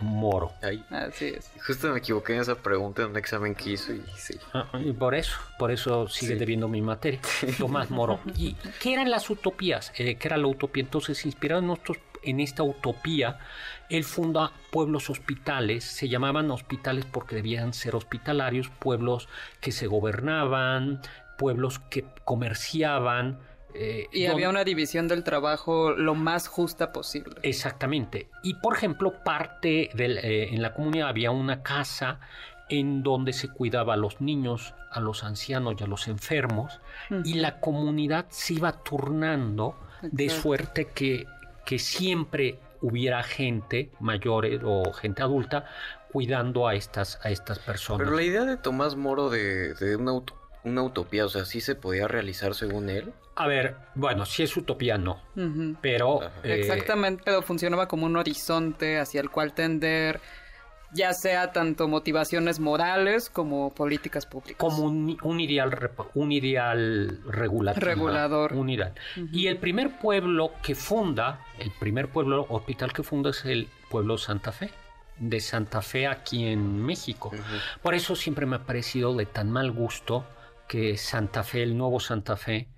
[0.00, 0.52] Moro.
[0.90, 1.50] Así es.
[1.66, 4.38] Justo me equivoqué en esa pregunta en un examen que hizo y sí.
[4.52, 7.20] Ah, y por eso, por eso sigue debiendo mi materia.
[7.58, 8.20] Tomás Moro.
[8.36, 9.92] ¿Y qué eran las utopías?
[9.96, 10.82] Eh, ¿Qué era la utopía?
[10.82, 11.72] Entonces, inspirado en,
[12.22, 13.38] en esta utopía,
[13.88, 15.84] él funda pueblos hospitales.
[15.84, 19.28] Se llamaban hospitales porque debían ser hospitalarios, pueblos
[19.60, 21.00] que se gobernaban,
[21.36, 23.38] pueblos que comerciaban
[23.74, 27.34] eh, y había una división del trabajo lo más justa posible.
[27.42, 28.28] Exactamente.
[28.42, 32.20] Y por ejemplo, parte del, eh, en la comunidad había una casa
[32.68, 36.80] en donde se cuidaba a los niños, a los ancianos y a los enfermos,
[37.24, 41.26] y la comunidad se iba turnando de suerte que,
[41.66, 45.66] que siempre hubiera gente mayor o gente adulta
[46.10, 48.04] cuidando a estas, a estas personas.
[48.04, 50.12] Pero la idea de Tomás Moro de, de una,
[50.62, 53.12] una utopía, o sea, ¿sí se podía realizar según él?
[53.36, 55.20] A ver, bueno, si es utopía, no.
[55.80, 56.22] Pero.
[56.42, 60.20] Eh, Exactamente, pero funcionaba como un horizonte hacia el cual tender,
[60.92, 64.56] ya sea tanto motivaciones morales como políticas públicas.
[64.58, 67.82] Como un, ideal, un ideal regulador.
[67.82, 68.52] Regulador.
[68.52, 68.94] Un ideal.
[69.32, 74.16] Y el primer pueblo que funda, el primer pueblo hospital que funda es el pueblo
[74.16, 74.70] Santa Fe
[75.18, 77.30] de Santa Fe aquí en México.
[77.82, 80.26] Por eso siempre me ha parecido de tan mal gusto
[80.68, 82.68] que Santa Fe, el nuevo Santa Fe,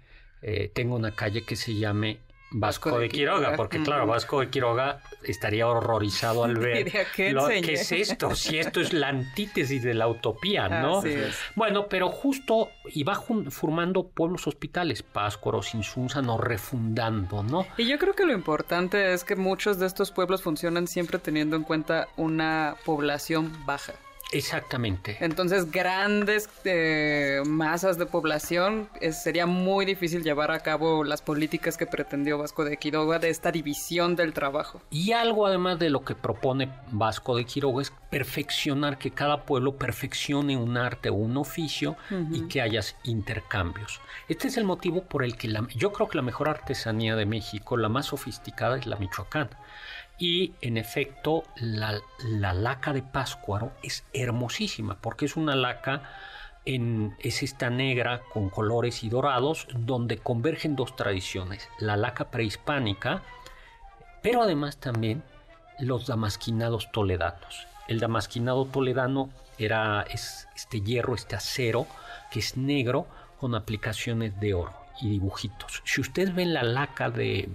[0.48, 2.20] eh, tengo una calle que se llame
[2.52, 7.34] Vasco, de, Quiroga, porque claro, Vasco de Quiroga estaría horrorizado al ver ¿qué,
[7.72, 11.02] es esto, si esto es la antítesis de la utopía, ¿no?
[11.56, 15.60] Bueno, pero justo y va formando pueblos hospitales, Páscoro,
[16.22, 17.66] no refundando, ¿no?
[17.76, 21.56] Y yo creo que lo importante es que muchos de estos pueblos funcionan siempre teniendo
[21.56, 23.94] en cuenta una población baja.
[24.32, 25.16] Exactamente.
[25.20, 31.86] Entonces, grandes eh, masas de población, sería muy difícil llevar a cabo las políticas que
[31.86, 34.82] pretendió Vasco de Quiroga de esta división del trabajo.
[34.90, 39.76] Y algo además de lo que propone Vasco de Quiroga es perfeccionar, que cada pueblo
[39.76, 41.96] perfeccione un arte o un oficio
[42.32, 44.00] y que haya intercambios.
[44.28, 47.76] Este es el motivo por el que yo creo que la mejor artesanía de México,
[47.76, 49.50] la más sofisticada, es la Michoacán.
[50.18, 56.02] Y en efecto, la, laca de Páscuaro es hermosísima porque es una laca,
[56.64, 63.22] en, es esta negra con colores y dorados, donde convergen dos tradiciones, la laca prehispánica,
[64.22, 65.22] pero además también
[65.78, 67.66] los damasquinados toledanos.
[67.86, 70.04] El damasquinado toledano era
[70.54, 71.86] este hierro, este acero,
[72.30, 73.06] que es negro
[73.38, 75.82] con aplicaciones de oro y dibujitos.
[75.84, 77.48] Si ustedes ven la laca de,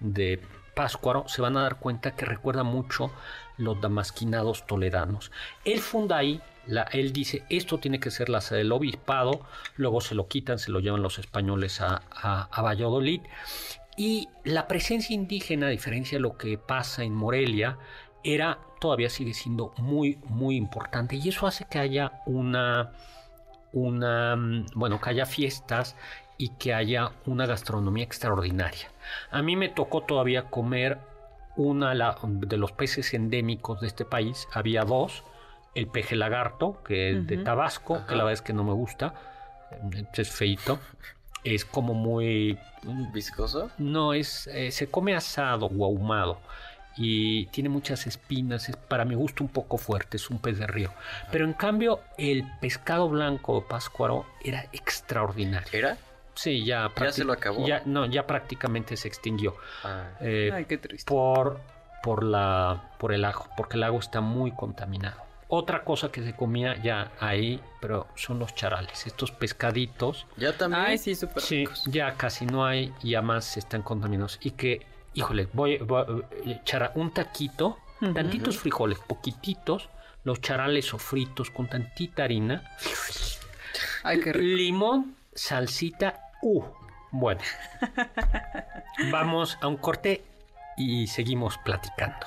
[0.00, 0.40] de
[0.78, 3.10] Páscuaro, se van a dar cuenta que recuerda mucho
[3.56, 5.32] los damasquinados toledanos.
[5.64, 6.40] Él funda ahí,
[6.92, 9.40] él dice, esto tiene que ser la sede del obispado,
[9.74, 13.22] luego se lo quitan, se lo llevan los españoles a, a, Valladolid.
[13.96, 17.76] Y la presencia indígena, a diferencia de lo que pasa en Morelia,
[18.22, 21.16] era, todavía sigue siendo muy, muy importante.
[21.16, 22.92] Y eso hace que haya una,
[23.72, 24.36] una,
[24.76, 25.96] bueno, que haya fiestas
[26.38, 28.88] y que haya una gastronomía extraordinaria.
[29.30, 30.98] A mí me tocó todavía comer
[31.56, 35.24] una de los peces endémicos de este país, había dos,
[35.74, 37.38] el peje lagarto, que es de.
[37.38, 39.14] Tabasco, que la verdad es que no me gusta,
[39.72, 40.78] eh, es feito,
[41.44, 42.58] es como muy...
[43.12, 43.70] ¿Viscoso?
[43.78, 46.38] No, es eh, se come asado o ahumado
[46.96, 50.66] y tiene muchas espinas, es para mi gusto un poco fuerte, es un pez de
[50.66, 50.92] río.
[51.30, 55.68] Pero en cambio el pescado blanco páscuaro era extraordinario.
[55.72, 55.96] ¿Era?
[56.38, 57.66] Sí, ya, ¿Ya se lo acabó?
[57.66, 59.56] Ya, no, ya prácticamente se extinguió.
[59.82, 60.10] Ah.
[60.20, 61.08] Eh, Ay, qué triste.
[61.08, 61.60] por,
[62.02, 65.20] por, la, por el ajo, porque el lago está muy contaminado.
[65.48, 70.26] Otra cosa que se comía ya ahí, pero son los charales, estos pescaditos.
[70.36, 70.84] ¿Ya también?
[70.84, 71.84] Ay, sí, súper Sí, ricos.
[71.86, 74.38] ya casi no hay y además están contaminados.
[74.42, 77.78] Y que, híjole, voy, voy a echar un taquito,
[78.14, 79.88] tantitos frijoles, poquititos,
[80.22, 82.62] los charales sofritos con tantita harina,
[84.02, 84.56] Ay, qué rico.
[84.56, 86.62] limón, salsita, uh,
[87.10, 87.40] bueno.
[89.10, 90.24] Vamos a un corte
[90.76, 92.26] y seguimos platicando.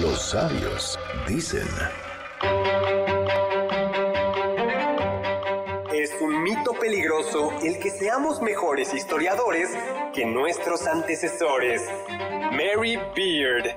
[0.00, 1.68] Los sabios dicen.
[5.92, 9.68] Es un mito peligroso el que seamos mejores historiadores
[10.14, 11.82] que nuestros antecesores.
[12.52, 13.76] Mary Beard.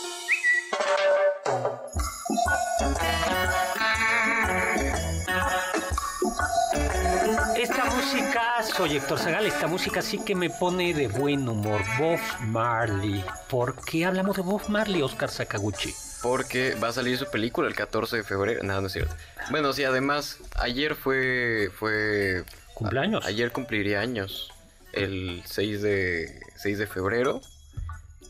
[8.87, 11.81] Soy Héctor Zagal, esta música sí que me pone de buen humor.
[11.99, 13.23] Bob Marley.
[13.47, 15.93] ¿Por qué hablamos de Bob Marley, Oscar Sakaguchi?
[16.23, 18.63] Porque va a salir su película el 14 de febrero.
[18.63, 19.15] No, no es cierto.
[19.51, 21.69] Bueno, sí, además, ayer fue.
[21.77, 23.23] fue ¿Cumpleaños?
[23.23, 24.51] a- ayer cumpliría años.
[24.93, 27.41] El 6 de, 6 de febrero.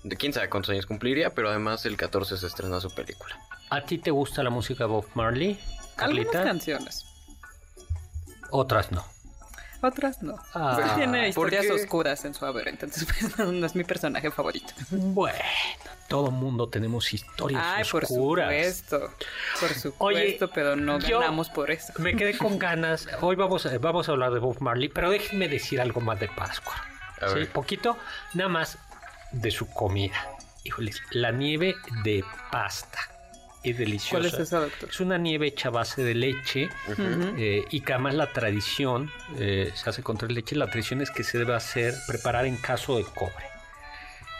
[0.03, 3.39] De quién sabe cuántos años cumpliría, pero además el 14 se estrena su película.
[3.69, 5.57] ¿A ti te gusta la música Bob Marley,
[5.97, 6.43] Algunas Carlita?
[6.43, 7.05] canciones.
[8.49, 9.05] Otras no.
[9.81, 10.35] Otras no.
[10.53, 13.83] Ah, Pues tiene ¿por historias oscuras en su haber, entonces pues, no, no es mi
[13.83, 14.73] personaje favorito.
[14.91, 15.39] Bueno,
[16.07, 18.47] todo mundo tenemos historias Ay, por oscuras.
[18.47, 18.99] supuesto.
[19.59, 21.93] Por supuesto, Oye, pero no ganamos por eso.
[21.97, 23.07] Me quedé con ganas.
[23.21, 26.27] Hoy vamos a, vamos a hablar de Bob Marley, pero déjenme decir algo más de
[26.27, 26.75] Pascua.
[27.33, 27.97] Sí, poquito,
[28.33, 28.77] nada más
[29.31, 30.15] de su comida.
[30.63, 32.99] Híjoles, la nieve de pasta.
[33.63, 34.09] Es deliciosa.
[34.17, 34.89] ¿Cuál es esa, doctor?
[34.89, 36.69] Es una nieve hecha a base de leche
[37.37, 40.57] eh, y que además la tradición eh, se hace con tres leches.
[40.57, 43.45] La tradición es que se debe hacer, preparar en caso de cobre.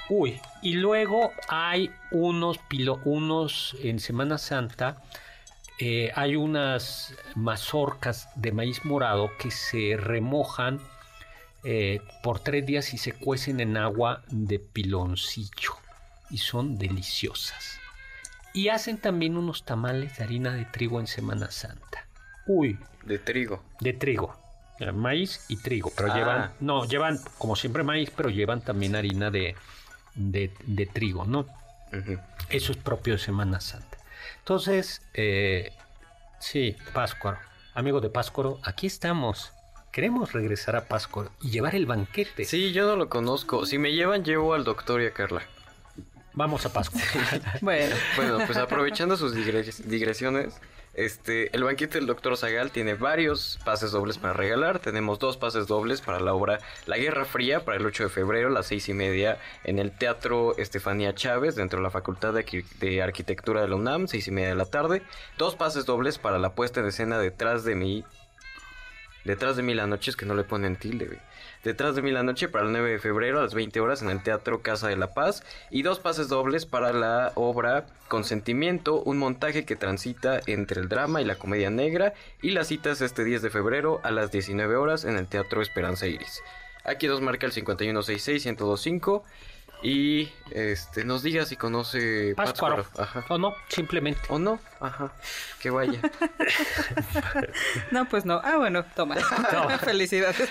[0.10, 5.02] Uy, y luego hay unos, pilo- unos en Semana Santa,
[5.80, 10.80] eh, hay unas mazorcas de maíz morado que se remojan
[11.64, 15.74] eh, por tres días y se cuecen en agua de piloncillo
[16.32, 17.80] y son deliciosas.
[18.54, 22.06] Y hacen también unos tamales de harina de trigo en Semana Santa.
[22.48, 23.64] Uy, De trigo.
[23.80, 24.36] de trigo.
[24.80, 26.16] Eh, Maíz y trigo, pero Ah.
[26.18, 29.56] llevan, no, llevan como siempre maíz, pero llevan también harina de,
[30.16, 31.46] de, de trigo, ¿no?
[32.50, 33.98] Eso es propio de Semana Santa.
[34.40, 35.72] Entonces, eh,
[36.40, 37.38] sí, Páscuaro,
[37.76, 39.54] amigo de Páscuaro, aquí estamos.
[39.92, 42.46] Queremos regresar a Páscuaro y llevar el banquete.
[42.46, 43.66] Sí, yo no lo conozco.
[43.66, 45.42] Si me llevan, llevo al doctor y a Carla.
[46.34, 47.06] Vamos a Páscuaro.
[47.62, 50.60] Bueno, Bueno, pues aprovechando sus digres- digresiones,
[50.94, 52.36] este, el banquete del Dr.
[52.38, 54.80] Zagal tiene varios pases dobles para regalar.
[54.80, 58.48] Tenemos dos pases dobles para la obra La Guerra Fría para el 8 de febrero
[58.50, 62.46] a las seis y media en el Teatro Estefanía Chávez dentro de la Facultad de,
[62.46, 65.02] Arqui- de Arquitectura de la UNAM, seis y media de la tarde.
[65.38, 68.04] Dos pases dobles para la puesta en escena detrás de mí.
[69.24, 71.20] Detrás de mí la noche es que no le ponen tilde, güey.
[71.64, 74.10] Detrás de mí la noche para el 9 de febrero a las 20 horas en
[74.10, 75.44] el Teatro Casa de la Paz.
[75.70, 81.22] Y dos pases dobles para la obra Consentimiento, un montaje que transita entre el drama
[81.22, 82.14] y la comedia negra.
[82.42, 86.08] Y las citas este 10 de febrero a las 19 horas en el Teatro Esperanza
[86.08, 86.42] Iris.
[86.84, 89.22] Aquí nos marca el 5166-1025.
[89.84, 92.78] Y este nos diga si conoce Páscuaro.
[92.84, 93.04] Pátzcuaro.
[93.04, 93.26] Ajá.
[93.30, 93.56] ¿O no?
[93.68, 94.22] Simplemente.
[94.30, 94.60] ¿O no?
[94.80, 95.12] Ajá.
[95.60, 96.00] Que vaya.
[97.92, 98.40] no, pues no.
[98.44, 99.16] Ah, bueno, toma.
[99.80, 100.50] Felicidades.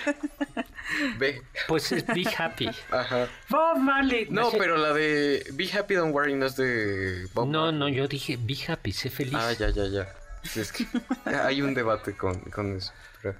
[1.17, 1.41] Ve.
[1.67, 2.69] Pues es Be Happy.
[2.91, 3.27] Ajá.
[3.49, 4.27] Bob Marley.
[4.29, 7.79] No, sé- pero la de Be Happy Don't Worry no es de Bob No, Marley.
[7.79, 9.33] no, yo dije Be Happy, sé feliz.
[9.35, 10.13] Ah, ya, ya, ya.
[10.55, 10.85] Es que
[11.25, 12.91] hay un debate con, con eso.
[13.21, 13.37] pero-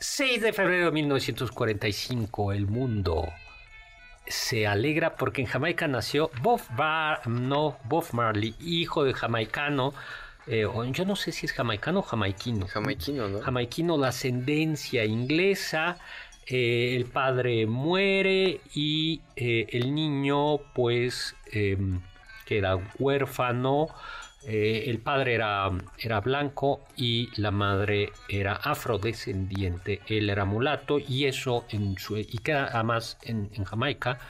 [0.00, 3.26] 6 de febrero de 1945, el mundo
[4.26, 9.94] se alegra porque en Jamaica nació Bob, Bar, no, Bob Marley, hijo de jamaicano.
[10.46, 12.66] eh, yo no sé si es jamaicano o jamaiquino.
[12.68, 13.40] Jamaiquino, ¿no?
[13.40, 15.98] Jamaiquino, de ascendencia inglesa.
[16.48, 22.00] eh, el padre muere y eh, el niño, pues, em,
[22.46, 23.88] queda huérfano.
[24.48, 25.68] Eh, el padre era,
[25.98, 30.00] era blanco y la madre era afrodescendiente.
[30.06, 34.20] Él era mulato y eso en su y que además en, en Jamaica,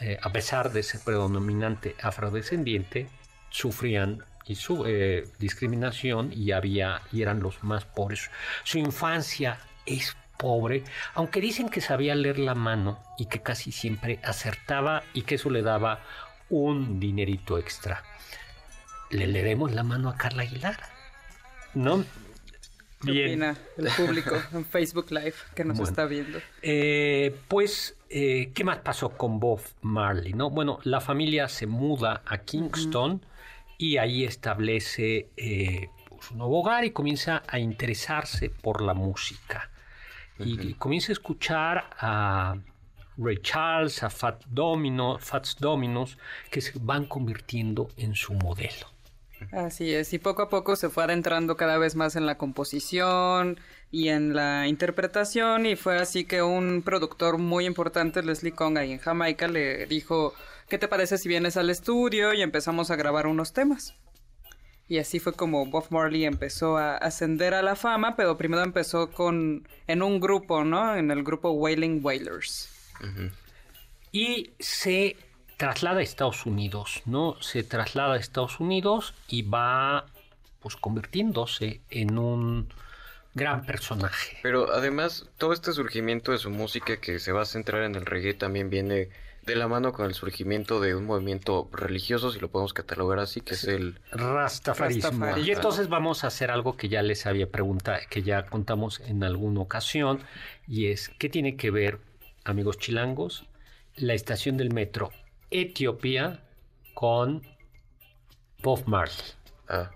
[0.00, 3.08] eh, a pesar de ser predominante afrodescendiente,
[3.48, 8.30] sufrían y su eh, discriminación y había y eran los más pobres.
[8.64, 10.84] Su infancia es pobre,
[11.14, 15.48] aunque dicen que sabía leer la mano y que casi siempre acertaba y que eso
[15.48, 16.00] le daba
[16.50, 18.02] un dinerito extra.
[19.14, 20.76] Le leeremos la mano a Carla Aguilar,
[21.74, 22.04] ¿no?
[23.04, 25.90] ¿Qué opina el público en Facebook Live que nos Bueno.
[25.90, 26.40] está viendo?
[26.62, 30.32] Eh, pues, eh, ¿qué más pasó con Bob Marley?
[30.32, 30.50] No?
[30.50, 33.24] Bueno, la familia se muda a Kingston
[33.78, 39.70] y ahí establece eh, pues, un nuevo hogar y comienza a interesarse por la música.
[40.40, 42.56] Y comienza a escuchar a
[43.16, 46.18] Ray Charles, a Fat Domino, Fats Dominos,
[46.50, 48.93] que se van convirtiendo en su modelo.
[49.54, 53.60] Así es, y poco a poco se fue adentrando cada vez más en la composición
[53.92, 58.90] y en la interpretación y fue así que un productor muy importante, Leslie Kong, ahí
[58.90, 60.34] en Jamaica, le dijo,
[60.68, 63.94] ¿qué te parece si vienes al estudio y empezamos a grabar unos temas?
[64.88, 69.12] Y así fue como Bob Marley empezó a ascender a la fama, pero primero empezó
[69.12, 70.96] con en un grupo, ¿no?
[70.96, 72.68] En el grupo Wailing Wailers.
[74.10, 75.16] y se
[75.56, 77.36] traslada a Estados Unidos, ¿no?
[77.40, 80.06] Se traslada a Estados Unidos y va
[80.60, 82.72] pues convirtiéndose en un
[83.34, 84.38] gran personaje.
[84.42, 88.06] Pero además, todo este surgimiento de su música que se va a centrar en el
[88.06, 89.10] reggae también viene
[89.42, 93.42] de la mano con el surgimiento de un movimiento religioso, si lo podemos catalogar así,
[93.42, 94.00] que es el...
[94.10, 95.10] Rastafarismo.
[95.10, 95.42] Rastafari.
[95.42, 99.22] Y entonces vamos a hacer algo que ya les había preguntado, que ya contamos en
[99.22, 100.20] alguna ocasión,
[100.66, 101.98] y es, ¿qué tiene que ver,
[102.44, 103.44] amigos chilangos,
[103.96, 105.12] la estación del metro
[105.60, 106.40] Etiopía
[106.94, 107.42] con
[108.62, 109.16] Bob Marley?
[109.68, 109.90] Ah,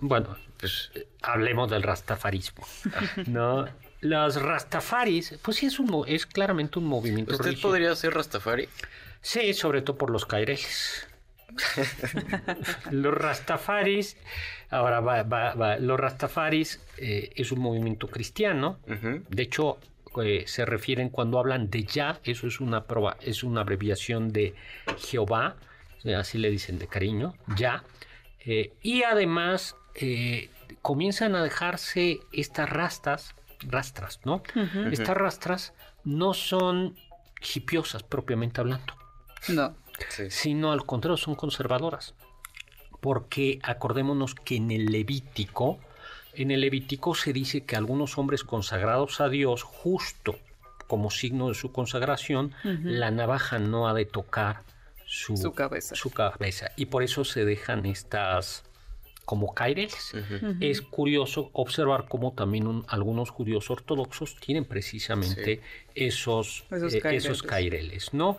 [0.00, 0.90] Bueno, pues
[1.22, 2.66] hablemos del rastafarismo,
[3.26, 3.66] ¿no?
[4.00, 8.68] Los rastafaris, pues sí es un es claramente un movimiento ¿Usted podría ser Rastafari?
[9.20, 11.06] Sí, sobre todo por los caireles.
[12.92, 14.16] los rastafaris,
[14.70, 18.78] ahora va, va- va, los rastafaris eh, es un movimiento cristiano.
[18.86, 19.78] De hecho,
[20.22, 24.54] eh, se refieren cuando hablan de ya, eso es una proba- es una abreviación de
[24.98, 25.56] Jehová,
[26.04, 27.84] eh, así le dicen de cariño, ya.
[28.44, 30.50] Eh, y además eh,
[30.82, 34.42] comienzan a dejarse estas rastas, rastras, ¿no?
[34.90, 35.72] Estas rastras
[36.04, 36.96] no son
[37.54, 38.94] hipiosas propiamente hablando
[39.48, 39.74] No.
[40.08, 40.30] Sí.
[40.30, 42.14] sino al contrario, son conservadoras.
[43.00, 45.78] Porque acordémonos que en el Levítico,
[46.42, 50.38] en el Levítico se dice que algunos hombres consagrados a Dios, justo
[50.86, 54.60] como signo de su consagración, la navaja no ha de tocar
[55.04, 55.94] su, Su cabeza.
[55.94, 56.70] su cabeza.
[56.76, 58.64] Y por eso se dejan estas
[59.26, 60.12] como caireles.
[60.60, 65.60] Es curioso observar cómo también un- algunos judíos ortodoxos tienen precisamente
[65.94, 67.24] esos, Esos eh, caireles.
[67.26, 68.38] esos caireles, ¿no?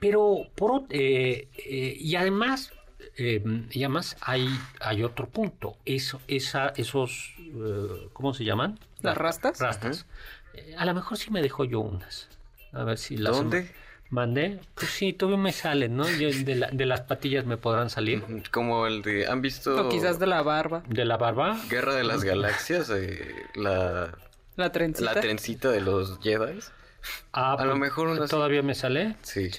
[0.00, 2.72] Pero, por, eh, eh, y además,
[3.16, 4.48] eh, y además hay,
[4.80, 5.76] hay otro punto.
[5.84, 8.78] Eso, esa, esos, eh, ¿cómo se llaman?
[9.02, 9.60] ¿Las rastas?
[9.60, 10.06] Rastas.
[10.54, 12.28] Eh, a lo mejor sí me dejo yo unas.
[12.72, 13.36] A ver si las...
[13.36, 13.70] ¿Dónde?
[14.10, 14.58] ¿Mandé?
[14.74, 16.08] Pues sí, todavía me salen, ¿no?
[16.08, 18.22] Yo de, la- de las patillas me podrán salir.
[18.50, 19.26] Como el de...
[19.26, 21.60] ¿Han visto O quizás de la barba, De la barba.
[21.68, 22.88] Guerra de las Galaxias?
[22.90, 24.16] Eh, la,
[24.56, 25.12] la trencita.
[25.14, 26.58] la trencita de los Jedi.
[27.32, 28.30] Ah, A lo pues, mejor sí.
[28.30, 29.16] ¿Todavía me sale?
[29.22, 29.50] Sí.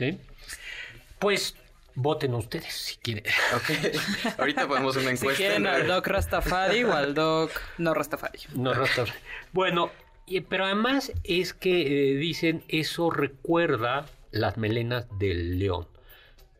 [1.19, 1.55] Pues
[2.01, 3.23] voten ustedes si quieren.
[3.55, 4.35] Ok.
[4.39, 5.37] Ahorita ponemos una si encuesta.
[5.37, 8.39] quieren en- al Doc Rastafari o al Doc no Rastafari.
[8.55, 9.05] No, Rasta-
[9.51, 9.91] Bueno,
[10.49, 15.87] pero además es que eh, dicen eso recuerda las melenas del león.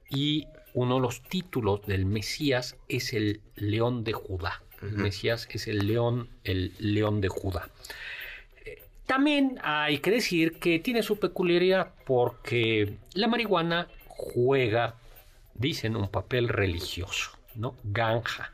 [0.10, 4.64] Y uno de los títulos del Mesías es el león de Judá.
[4.82, 7.70] El Mesías es el león, el león de Judá.
[8.66, 14.96] Eh, También hay que decir que tiene su peculiaridad porque la marihuana juega,
[15.60, 17.76] dicen, un papel religioso, ¿no?
[17.84, 18.51] Ganja.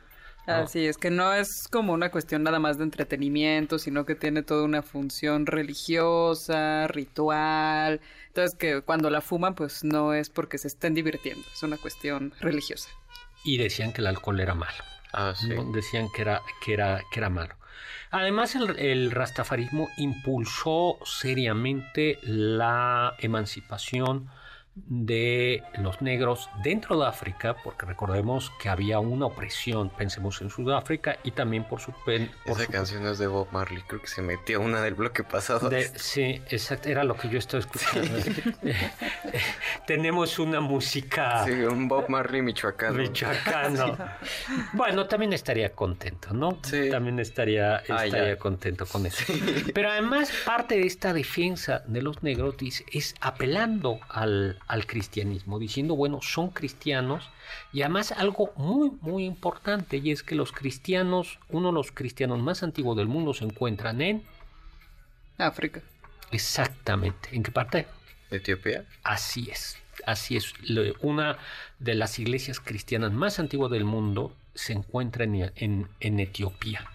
[0.48, 0.54] ¿no?
[0.56, 4.44] Así es, que no es como una cuestión nada más de entretenimiento, sino que tiene
[4.44, 8.02] toda una función religiosa, ritual.
[8.28, 12.34] Entonces que cuando la fuman, pues no es porque se estén divirtiendo, es una cuestión
[12.42, 12.90] religiosa.
[13.44, 14.84] Y decían que el alcohol era malo.
[15.14, 15.50] Ah, sí.
[15.50, 15.72] ¿no?
[15.72, 17.56] Decían que era, que era, que era malo.
[18.12, 24.30] Además, el, el rastafarismo impulsó seriamente la emancipación
[24.76, 31.18] de los negros dentro de África, porque recordemos que había una opresión, pensemos en Sudáfrica
[31.24, 31.92] y también por su...
[31.92, 35.70] Por Esa canción es de Bob Marley, creo que se metió una del bloque pasado.
[35.96, 38.18] sí, exacto, era lo que yo estaba escuchando.
[39.88, 41.46] Tenemos una música...
[41.46, 42.98] Sí, un Bob Marley michoacano.
[42.98, 43.98] Michoacano.
[44.74, 46.60] bueno, también estaría contento, ¿no?
[46.64, 46.90] Sí.
[46.90, 49.24] También estaría, ah, estaría contento con eso.
[49.74, 52.56] Pero además parte de esta defensa de los negros
[52.92, 57.30] es apelando al al cristianismo, diciendo, bueno, son cristianos
[57.72, 62.40] y además algo muy, muy importante y es que los cristianos, uno de los cristianos
[62.40, 64.24] más antiguos del mundo se encuentran en
[65.38, 65.82] África.
[66.32, 67.30] Exactamente.
[67.32, 67.88] ¿En qué parte?
[68.32, 68.86] Etiopía.
[69.04, 69.78] Así es.
[70.06, 70.54] Así es.
[71.02, 71.38] Una
[71.80, 76.86] de las iglesias cristianas más antiguas del mundo se encuentra en, en, Etiopía.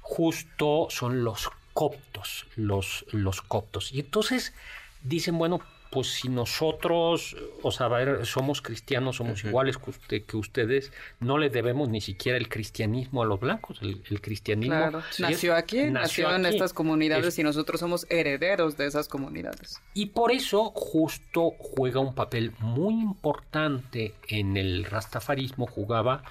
[0.00, 3.92] Justo son los coptos, los, los coptos.
[3.92, 4.54] Y entonces
[5.02, 7.88] dicen, bueno, pues si nosotros, o sea,
[8.24, 9.76] somos cristianos, somos iguales
[10.08, 13.80] que, que, ustedes, no le debemos ni siquiera el cristianismo a los blancos.
[13.82, 15.02] El, cristianismo claro.
[15.18, 19.80] nació aquí, nació, en estas comunidades y nosotros somos herederos de esas comunidades.
[19.92, 26.22] Y por eso justo juega un papel muy importante en el rastafarismo, jugaba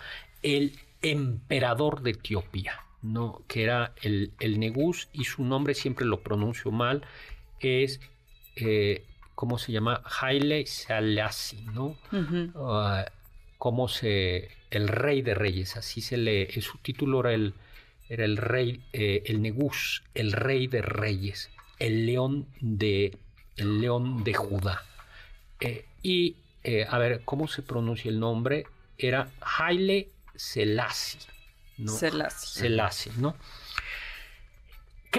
[0.41, 3.41] el emperador de Etiopía, ¿no?
[3.47, 7.05] que era el, el Negus, y su nombre siempre lo pronuncio mal,
[7.59, 7.99] es
[8.55, 9.03] eh,
[9.39, 10.01] ¿cómo se llama?
[10.03, 11.95] Haile Selassie, ¿no?
[12.11, 13.05] Uh,
[13.57, 14.49] ¿Cómo se...
[14.69, 17.53] el rey de reyes, así se lee, su título era el,
[18.09, 23.17] era el rey, eh, el Negus, el rey de reyes, el león de,
[23.55, 24.83] el león de Judá.
[25.61, 26.35] Eh, y,
[26.65, 28.65] eh, a ver, ¿cómo se pronuncia el nombre?
[28.97, 31.21] Era Haile Selassie.
[31.77, 31.93] ¿no?
[31.93, 32.61] Selassie.
[32.63, 33.37] Selassie, ¿no?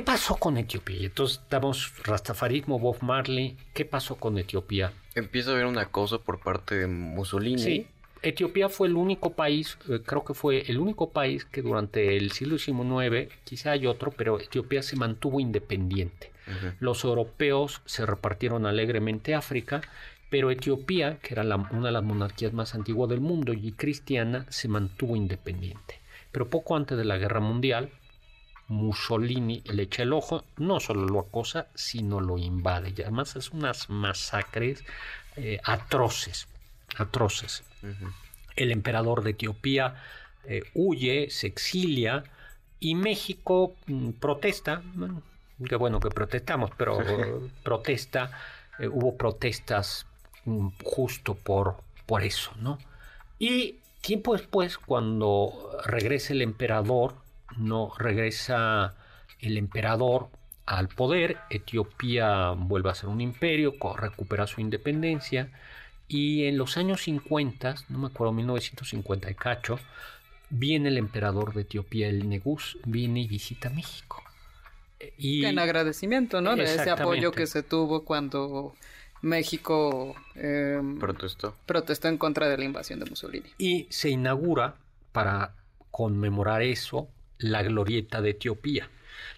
[0.01, 1.09] ¿Qué pasó con Etiopía?
[1.09, 3.59] Entonces damos rastafarismo, Bob Marley.
[3.75, 4.95] ¿Qué pasó con Etiopía?
[5.15, 7.59] Empieza a haber un acoso por parte de Mussolini.
[7.59, 7.87] Sí.
[8.23, 12.33] Etiopía fue el único país, eh, creo que fue el único país que durante el
[12.33, 16.33] siglo XIX, quizá hay otro, pero Etiopía se mantuvo independiente.
[16.81, 19.83] Los europeos se repartieron alegremente África,
[20.31, 24.67] pero Etiopía, que era una de las monarquías más antiguas del mundo y cristiana, se
[24.67, 26.01] mantuvo independiente.
[26.33, 27.91] Pero poco antes de la Guerra Mundial,
[28.71, 32.95] Mussolini le echa el ojo, no solo lo acosa, sino lo invade.
[32.97, 34.85] Y además es unas masacres
[35.37, 36.47] eh, atroces,
[36.97, 37.65] atroces.
[38.55, 39.97] El emperador de Etiopía
[40.45, 42.23] eh, huye, se exilia
[42.79, 44.83] y México mm, protesta.
[45.69, 46.99] qué bueno que protestamos, pero
[47.65, 48.31] protesta.
[48.79, 50.07] Eh, hubo protestas
[50.45, 52.79] mm, justo por, por eso, ¿no?
[53.37, 57.17] Y tiempo después, cuando regresa el emperador,
[57.57, 58.95] no regresa
[59.41, 60.29] el emperador
[60.67, 65.51] al poder, Etiopía vuelve a ser un imperio, recupera su independencia
[66.07, 69.79] y en los años 50, no me acuerdo, 1950 y cacho,
[70.51, 74.23] viene el emperador de Etiopía, el Negus, viene y visita México.
[75.17, 76.57] Y, en agradecimiento, ¿no?
[76.57, 78.75] De ese apoyo que se tuvo cuando
[79.23, 81.55] México em, protestó.
[81.65, 83.49] protestó en contra de la invasión de Mussolini.
[83.59, 84.75] Y se inaugura
[85.13, 85.55] para
[85.91, 87.09] conmemorar eso
[87.41, 88.89] la glorieta de Etiopía.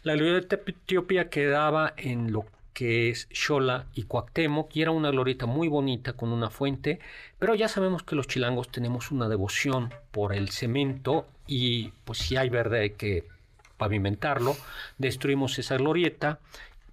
[0.03, 5.11] La glorieta de Etiopía quedaba en lo que es Xola y Cuauhtémoc y era una
[5.11, 7.01] glorieta muy bonita con una fuente,
[7.39, 12.37] pero ya sabemos que los chilangos tenemos una devoción por el cemento y pues si
[12.37, 13.29] hay verde hay que
[13.77, 14.57] pavimentarlo.
[14.99, 16.39] Destruimos esa glorieta,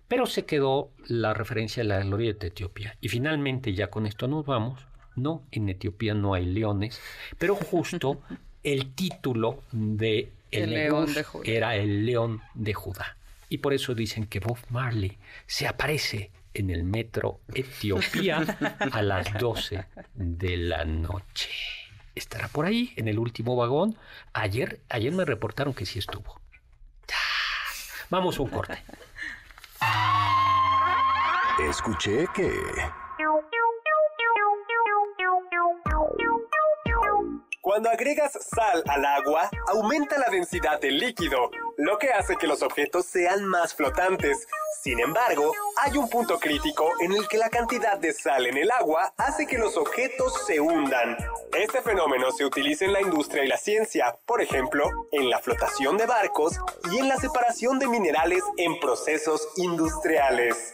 [0.08, 2.98] pero se quedó la referencia a la glorieta de Etiopía.
[3.00, 4.86] Y finalmente ya con esto nos vamos.
[5.16, 7.00] No, en Etiopía no hay leones,
[7.38, 8.22] pero justo
[8.64, 11.44] el título de el, león de Judá.
[11.46, 13.18] era el león de Judá.
[13.50, 18.58] Y por eso dicen que Bob Marley se aparece en el metro Etiopía
[18.92, 19.86] a las 12
[20.16, 21.50] de la noche.
[22.16, 23.98] Estará por ahí, en el último vagón.
[24.34, 26.40] Ayer, ayer me reportaron que sí estuvo.
[28.10, 28.84] Vamos a un corte.
[31.70, 32.52] Escuché que...
[37.80, 42.62] Cuando agregas sal al agua, aumenta la densidad del líquido, lo que hace que los
[42.62, 44.46] objetos sean más flotantes.
[44.82, 48.70] Sin embargo, hay un punto crítico en el que la cantidad de sal en el
[48.70, 51.16] agua hace que los objetos se hundan.
[51.58, 55.96] Este fenómeno se utiliza en la industria y la ciencia, por ejemplo, en la flotación
[55.96, 56.60] de barcos
[56.92, 60.74] y en la separación de minerales en procesos industriales.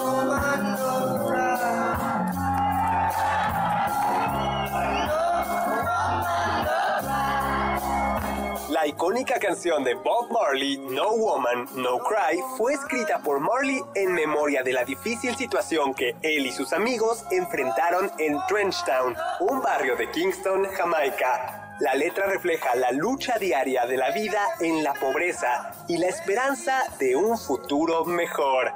[8.81, 14.11] La icónica canción de Bob Marley, No Woman, No Cry, fue escrita por Marley en
[14.11, 19.95] memoria de la difícil situación que él y sus amigos enfrentaron en Trenchtown, un barrio
[19.97, 21.75] de Kingston, Jamaica.
[21.79, 26.81] La letra refleja la lucha diaria de la vida en la pobreza y la esperanza
[26.97, 28.73] de un futuro mejor.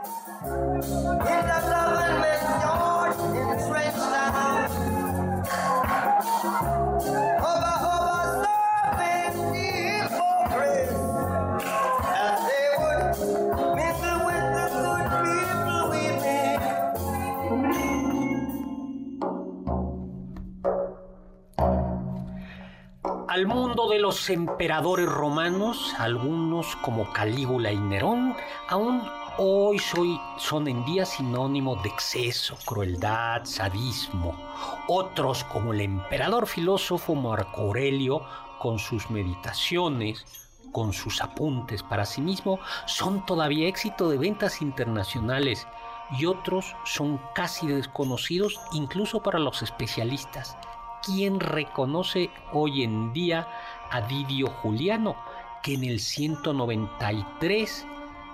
[23.36, 28.34] Al mundo de los emperadores romanos, algunos como Calígula y Nerón,
[28.70, 29.04] aún
[29.38, 29.78] hoy
[30.38, 34.38] son en día sinónimo de exceso, crueldad, sadismo.
[34.88, 38.22] Otros como el emperador filósofo Marco Aurelio,
[38.58, 40.26] con sus meditaciones,
[40.72, 45.68] con sus apuntes para sí mismo, son todavía éxito de ventas internacionales
[46.18, 50.56] y otros son casi desconocidos incluso para los especialistas.
[51.06, 53.48] ¿Quién reconoce hoy en día
[53.92, 55.16] a Didio Juliano,
[55.62, 57.86] que en el 193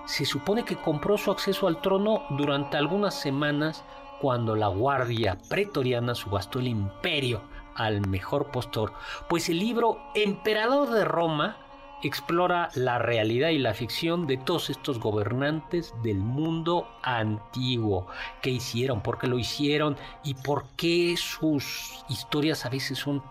[0.06, 3.84] se supone que compró su acceso al trono durante algunas semanas
[4.22, 7.42] cuando la guardia pretoriana subastó el imperio
[7.74, 8.94] al mejor postor?
[9.28, 11.58] Pues el libro Emperador de Roma
[12.02, 18.06] explora la realidad y la ficción de todos estos gobernantes del mundo antiguo.
[18.40, 19.02] ¿Qué hicieron?
[19.02, 19.96] ¿Por qué lo hicieron?
[20.24, 23.22] ¿Y por qué sus historias a veces son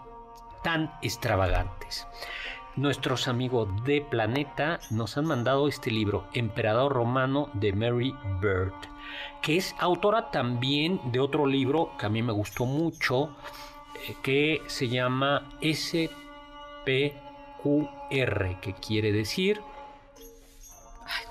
[0.64, 2.08] tan extravagantes?
[2.78, 8.74] Nuestros amigos de Planeta nos han mandado este libro, Emperador Romano de Mary Bird,
[9.42, 13.36] que es autora también de otro libro que a mí me gustó mucho,
[14.08, 17.14] eh, que se llama SP
[17.64, 19.62] QR, que quiere decir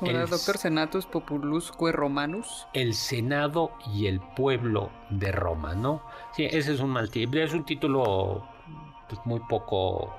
[0.02, 2.66] el doctor Senatus Populusque Romanus.
[2.72, 6.02] El Senado y el pueblo de Roma, ¿no?
[6.34, 7.42] Sí, ese es un mal título.
[7.42, 8.46] Es un título
[9.08, 10.14] pues, muy poco.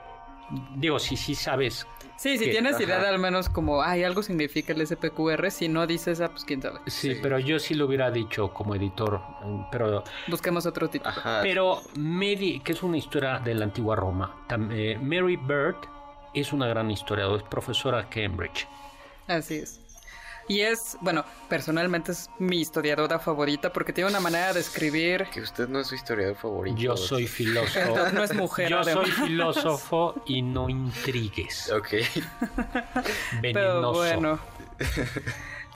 [0.75, 1.87] Digo, si sí sabes.
[2.17, 2.83] Sí, si que- tienes ajá.
[2.83, 6.43] idea de al menos como, ay, algo significa el SPQR, si no dices, ah, pues
[6.43, 6.79] quién sabe.
[6.87, 9.21] Sí, pero yo sí lo hubiera dicho como editor.
[9.71, 11.09] Pero, Busquemos otro título.
[11.11, 11.39] Ajá.
[11.41, 14.43] pero Mary, que es una historia de la antigua Roma.
[14.71, 15.77] Eh, Mary Bird
[16.33, 18.67] es una gran historiadora, es profesora a Cambridge.
[19.27, 19.79] Así es.
[20.47, 25.27] Y es, bueno, personalmente es mi historiadora favorita porque tiene una manera de escribir.
[25.31, 26.77] Que usted no es su historiador favorito.
[26.77, 27.79] Yo soy filósofo.
[27.79, 29.07] Entonces no es mujer, Yo además.
[29.07, 31.71] soy filósofo y no intrigues.
[31.71, 31.87] Ok.
[33.41, 33.93] Pero Venenoso.
[33.93, 34.39] bueno.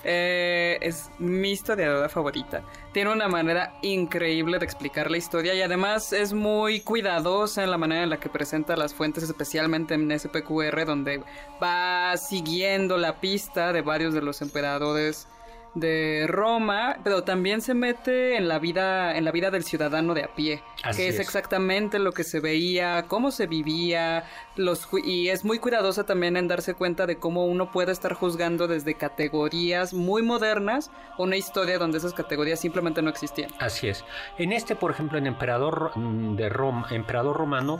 [0.07, 2.61] Eh, es mi historiadora favorita.
[2.93, 7.79] Tiene una manera increíble de explicar la historia y además es muy cuidadosa en la
[7.79, 11.23] manera en la que presenta las fuentes, especialmente en SPQR, donde
[11.61, 15.27] va siguiendo la pista de varios de los emperadores
[15.75, 20.23] de Roma, pero también se mete en la vida, en la vida del ciudadano de
[20.23, 21.21] a pie, Así que es, es.
[21.21, 24.23] exactamente lo que se veía, cómo se vivía,
[24.55, 28.67] los y es muy cuidadosa también en darse cuenta de cómo uno puede estar juzgando
[28.67, 33.51] desde categorías muy modernas una historia donde esas categorías simplemente no existían.
[33.59, 34.03] Así es.
[34.37, 37.79] En este, por ejemplo, en Emperador mm, de Roma, Emperador Romano,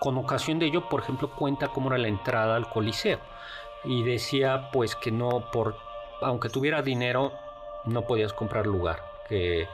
[0.00, 3.18] con ocasión de ello, por ejemplo, cuenta cómo era la entrada al Coliseo.
[3.84, 5.76] Y decía, pues, que no, por,
[6.22, 7.32] aunque tuviera dinero,
[7.84, 9.02] no podías comprar lugar.
[9.28, 9.68] Que,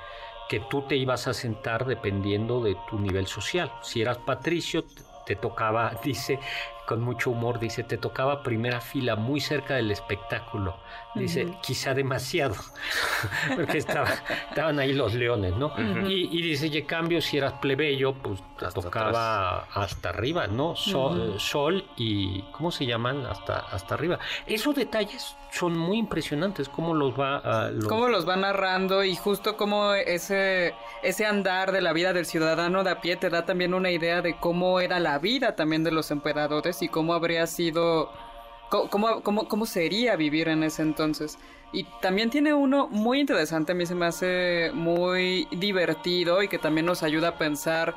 [0.49, 3.73] que tú te ibas a sentar dependiendo de tu nivel social.
[3.83, 4.85] Si eras patricio,
[5.25, 6.39] te- tocaba, dice,
[6.87, 10.77] con mucho humor, dice, te tocaba primera fila muy cerca del espectáculo.
[11.15, 12.55] Dice, quizá demasiado,
[13.57, 14.13] porque estaba-
[14.51, 15.73] estaban ahí los leones, ¿no?
[16.07, 20.77] y, y dice, y en cambio, si eras plebeyo, pues Hasta tocaba hasta arriba, ¿no?
[20.77, 21.39] Sol, Ujú.
[21.41, 23.25] sol y, ¿cómo se llaman?
[23.27, 24.19] Hasta, hasta arriba.
[24.47, 27.71] Esos detalles son muy impresionantes, cómo los va a...
[27.71, 32.27] los- Cómo los va narrando y justo cómo ese, ese andar de la vida del
[32.27, 35.83] ciudadano de a pie te da también una idea de cómo era la vida también
[35.83, 38.11] de los emperadores y cómo habría sido,
[38.71, 41.39] cómo, cómo, cómo sería vivir en ese entonces.
[41.73, 46.59] Y también tiene uno muy interesante, a mí se me hace muy divertido y que
[46.59, 47.95] también nos ayuda a pensar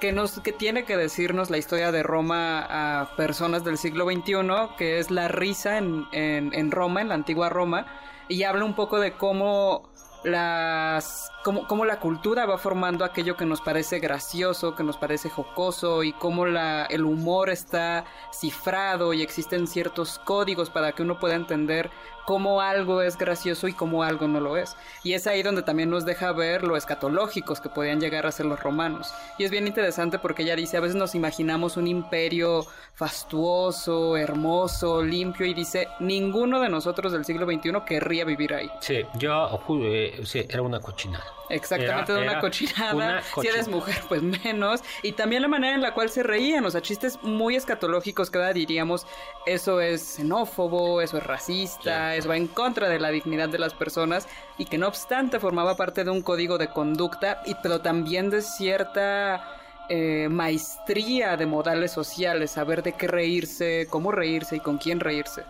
[0.00, 4.34] que, nos, que tiene que decirnos la historia de Roma a personas del siglo XXI,
[4.76, 7.86] que es la risa en, en, en Roma, en la antigua Roma,
[8.28, 9.90] y habla un poco de cómo
[10.24, 15.28] las cómo, cómo, la cultura va formando aquello que nos parece gracioso, que nos parece
[15.28, 21.18] jocoso y cómo la, el humor está cifrado y existen ciertos códigos para que uno
[21.18, 21.90] pueda entender
[22.30, 24.76] cómo algo es gracioso y cómo algo no lo es.
[25.02, 28.46] Y es ahí donde también nos deja ver lo escatológicos que podían llegar a ser
[28.46, 29.12] los romanos.
[29.36, 35.02] Y es bien interesante porque ella dice, a veces nos imaginamos un imperio fastuoso, hermoso,
[35.02, 38.70] limpio y dice, ninguno de nosotros del siglo XXI querría vivir ahí.
[38.80, 41.29] Sí, yo eh, sí, era una cochinada.
[41.48, 43.22] Exactamente, de una cochinada.
[43.40, 44.82] Si eres mujer, pues menos.
[45.02, 48.38] Y también la manera en la cual se reían, o sea, chistes muy escatológicos que
[48.38, 49.06] ahora diríamos,
[49.46, 53.74] eso es xenófobo, eso es racista, eso va en contra de la dignidad de las
[53.74, 54.28] personas
[54.58, 58.42] y que no obstante formaba parte de un código de conducta, y, pero también de
[58.42, 59.56] cierta...
[59.92, 65.42] Eh, maestría de modales sociales, saber de qué reírse, cómo reírse y con quién reírse.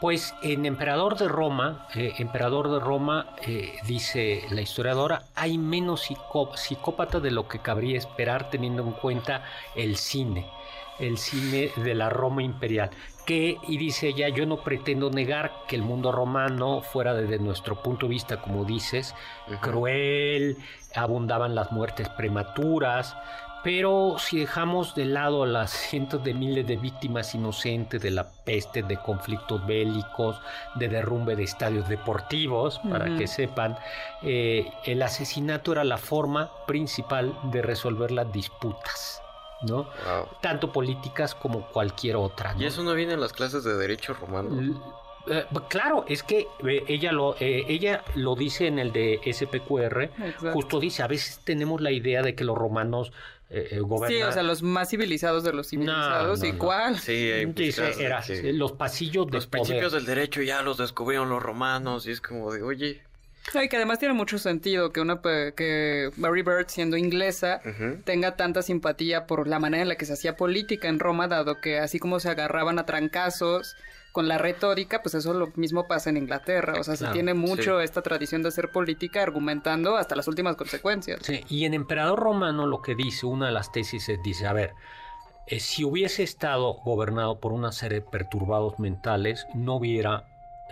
[0.00, 6.08] Pues en Emperador de Roma, eh, Emperador de Roma, eh, dice la historiadora, hay menos
[6.54, 9.44] psicópata de lo que cabría esperar teniendo en cuenta
[9.76, 10.46] el cine,
[10.98, 12.88] el cine de la Roma imperial.
[13.26, 17.82] Que, y dice ella, yo no pretendo negar que el mundo romano fuera desde nuestro
[17.82, 19.14] punto de vista, como dices,
[19.60, 20.56] cruel,
[20.94, 23.14] abundaban las muertes prematuras,
[23.62, 28.30] pero si dejamos de lado a las cientos de miles de víctimas inocentes de la
[28.44, 30.40] peste, de conflictos bélicos,
[30.76, 33.76] de derrumbe de estadios deportivos, para que sepan,
[34.22, 39.22] eh, el asesinato era la forma principal de resolver las disputas.
[39.62, 39.90] ¿no?
[40.40, 42.54] Tanto políticas como cualquier otra.
[42.58, 44.80] ¿Y eso no viene en las clases de derecho romano?
[45.26, 50.10] Eh, claro, es que eh, ella lo ella lo dice en el de SPQR,
[50.54, 53.12] justo dice, a veces tenemos la idea de que los romanos
[53.50, 56.98] eh, eh Sí, o sea, los más civilizados de los civilizados, ¿y cuál?
[56.98, 57.28] Sí,
[57.98, 58.22] era,
[58.52, 62.52] los pasillos de Los principios del derecho ya los descubrieron los romanos y es como
[62.52, 63.02] de, oye...
[63.54, 67.60] y que además tiene mucho sentido que una que Mary Bird siendo inglesa
[68.04, 71.60] tenga tanta simpatía por la manera en la que se hacía política en Roma, dado
[71.60, 73.76] que así como se agarraban a trancazos
[74.12, 76.74] con la retórica, pues eso lo mismo pasa en Inglaterra.
[76.78, 81.20] O sea, se tiene mucho esta tradición de hacer política argumentando hasta las últimas consecuencias.
[81.22, 84.52] Sí, y en Emperador Romano lo que dice, una de las tesis es, dice, a
[84.52, 84.74] ver,
[85.46, 90.24] eh, si hubiese estado gobernado por una serie de perturbados mentales, no hubiera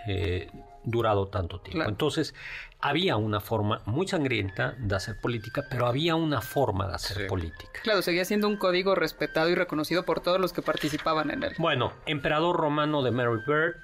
[0.07, 0.51] eh,
[0.85, 1.89] durado tanto tiempo.
[1.89, 2.35] Entonces,
[2.81, 7.81] había una forma muy sangrienta de hacer política, pero había una forma de hacer política.
[7.83, 11.55] Claro, seguía siendo un código respetado y reconocido por todos los que participaban en él.
[11.59, 13.77] Bueno, Emperador Romano de Mary Bird,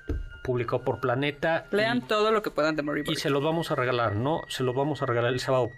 [0.45, 1.66] publicó por Planeta.
[1.72, 3.12] Lean todo lo que puedan de Mary Bird.
[3.12, 4.42] Y se los vamos a regalar, ¿no?
[4.49, 5.70] Se los vamos a regalar el sábado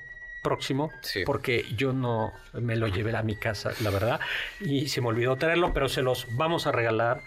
[0.47, 0.93] próximo,
[1.25, 4.21] porque yo no me lo llevé a mi casa, la verdad,
[4.61, 7.21] y se me olvidó traerlo, pero se los vamos a regalar.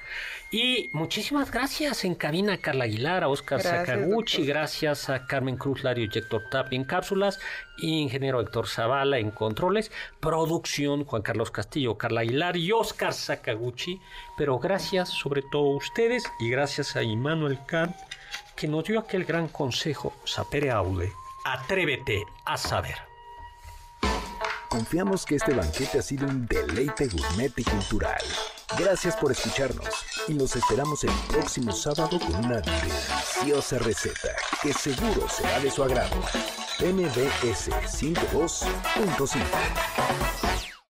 [0.51, 5.83] Y muchísimas gracias en cabina a Carla Aguilar, a Oscar Sakaguchi, gracias a Carmen Cruz
[5.83, 7.41] Lario y Héctor Tapi en cápsulas,
[7.77, 9.91] ingeniero Héctor Zavala en controles,
[10.21, 13.99] producción Juan Carlos Castillo, Carla Aguilar y Oscar Sakaguchi,
[14.37, 17.95] pero gracias sobre todo a ustedes y gracias a Immanuel Kant
[18.55, 21.11] que nos dio aquel gran consejo, sapere aude,
[21.43, 23.08] atrévete a saber.
[24.69, 28.21] Confiamos que este banquete ha sido un deleite gourmet y cultural.
[28.77, 29.87] Gracias por escucharnos
[30.27, 35.83] y nos esperamos el próximo sábado con una deliciosa receta que seguro será de su
[35.83, 36.15] agrado.
[36.79, 40.68] MBS 52.5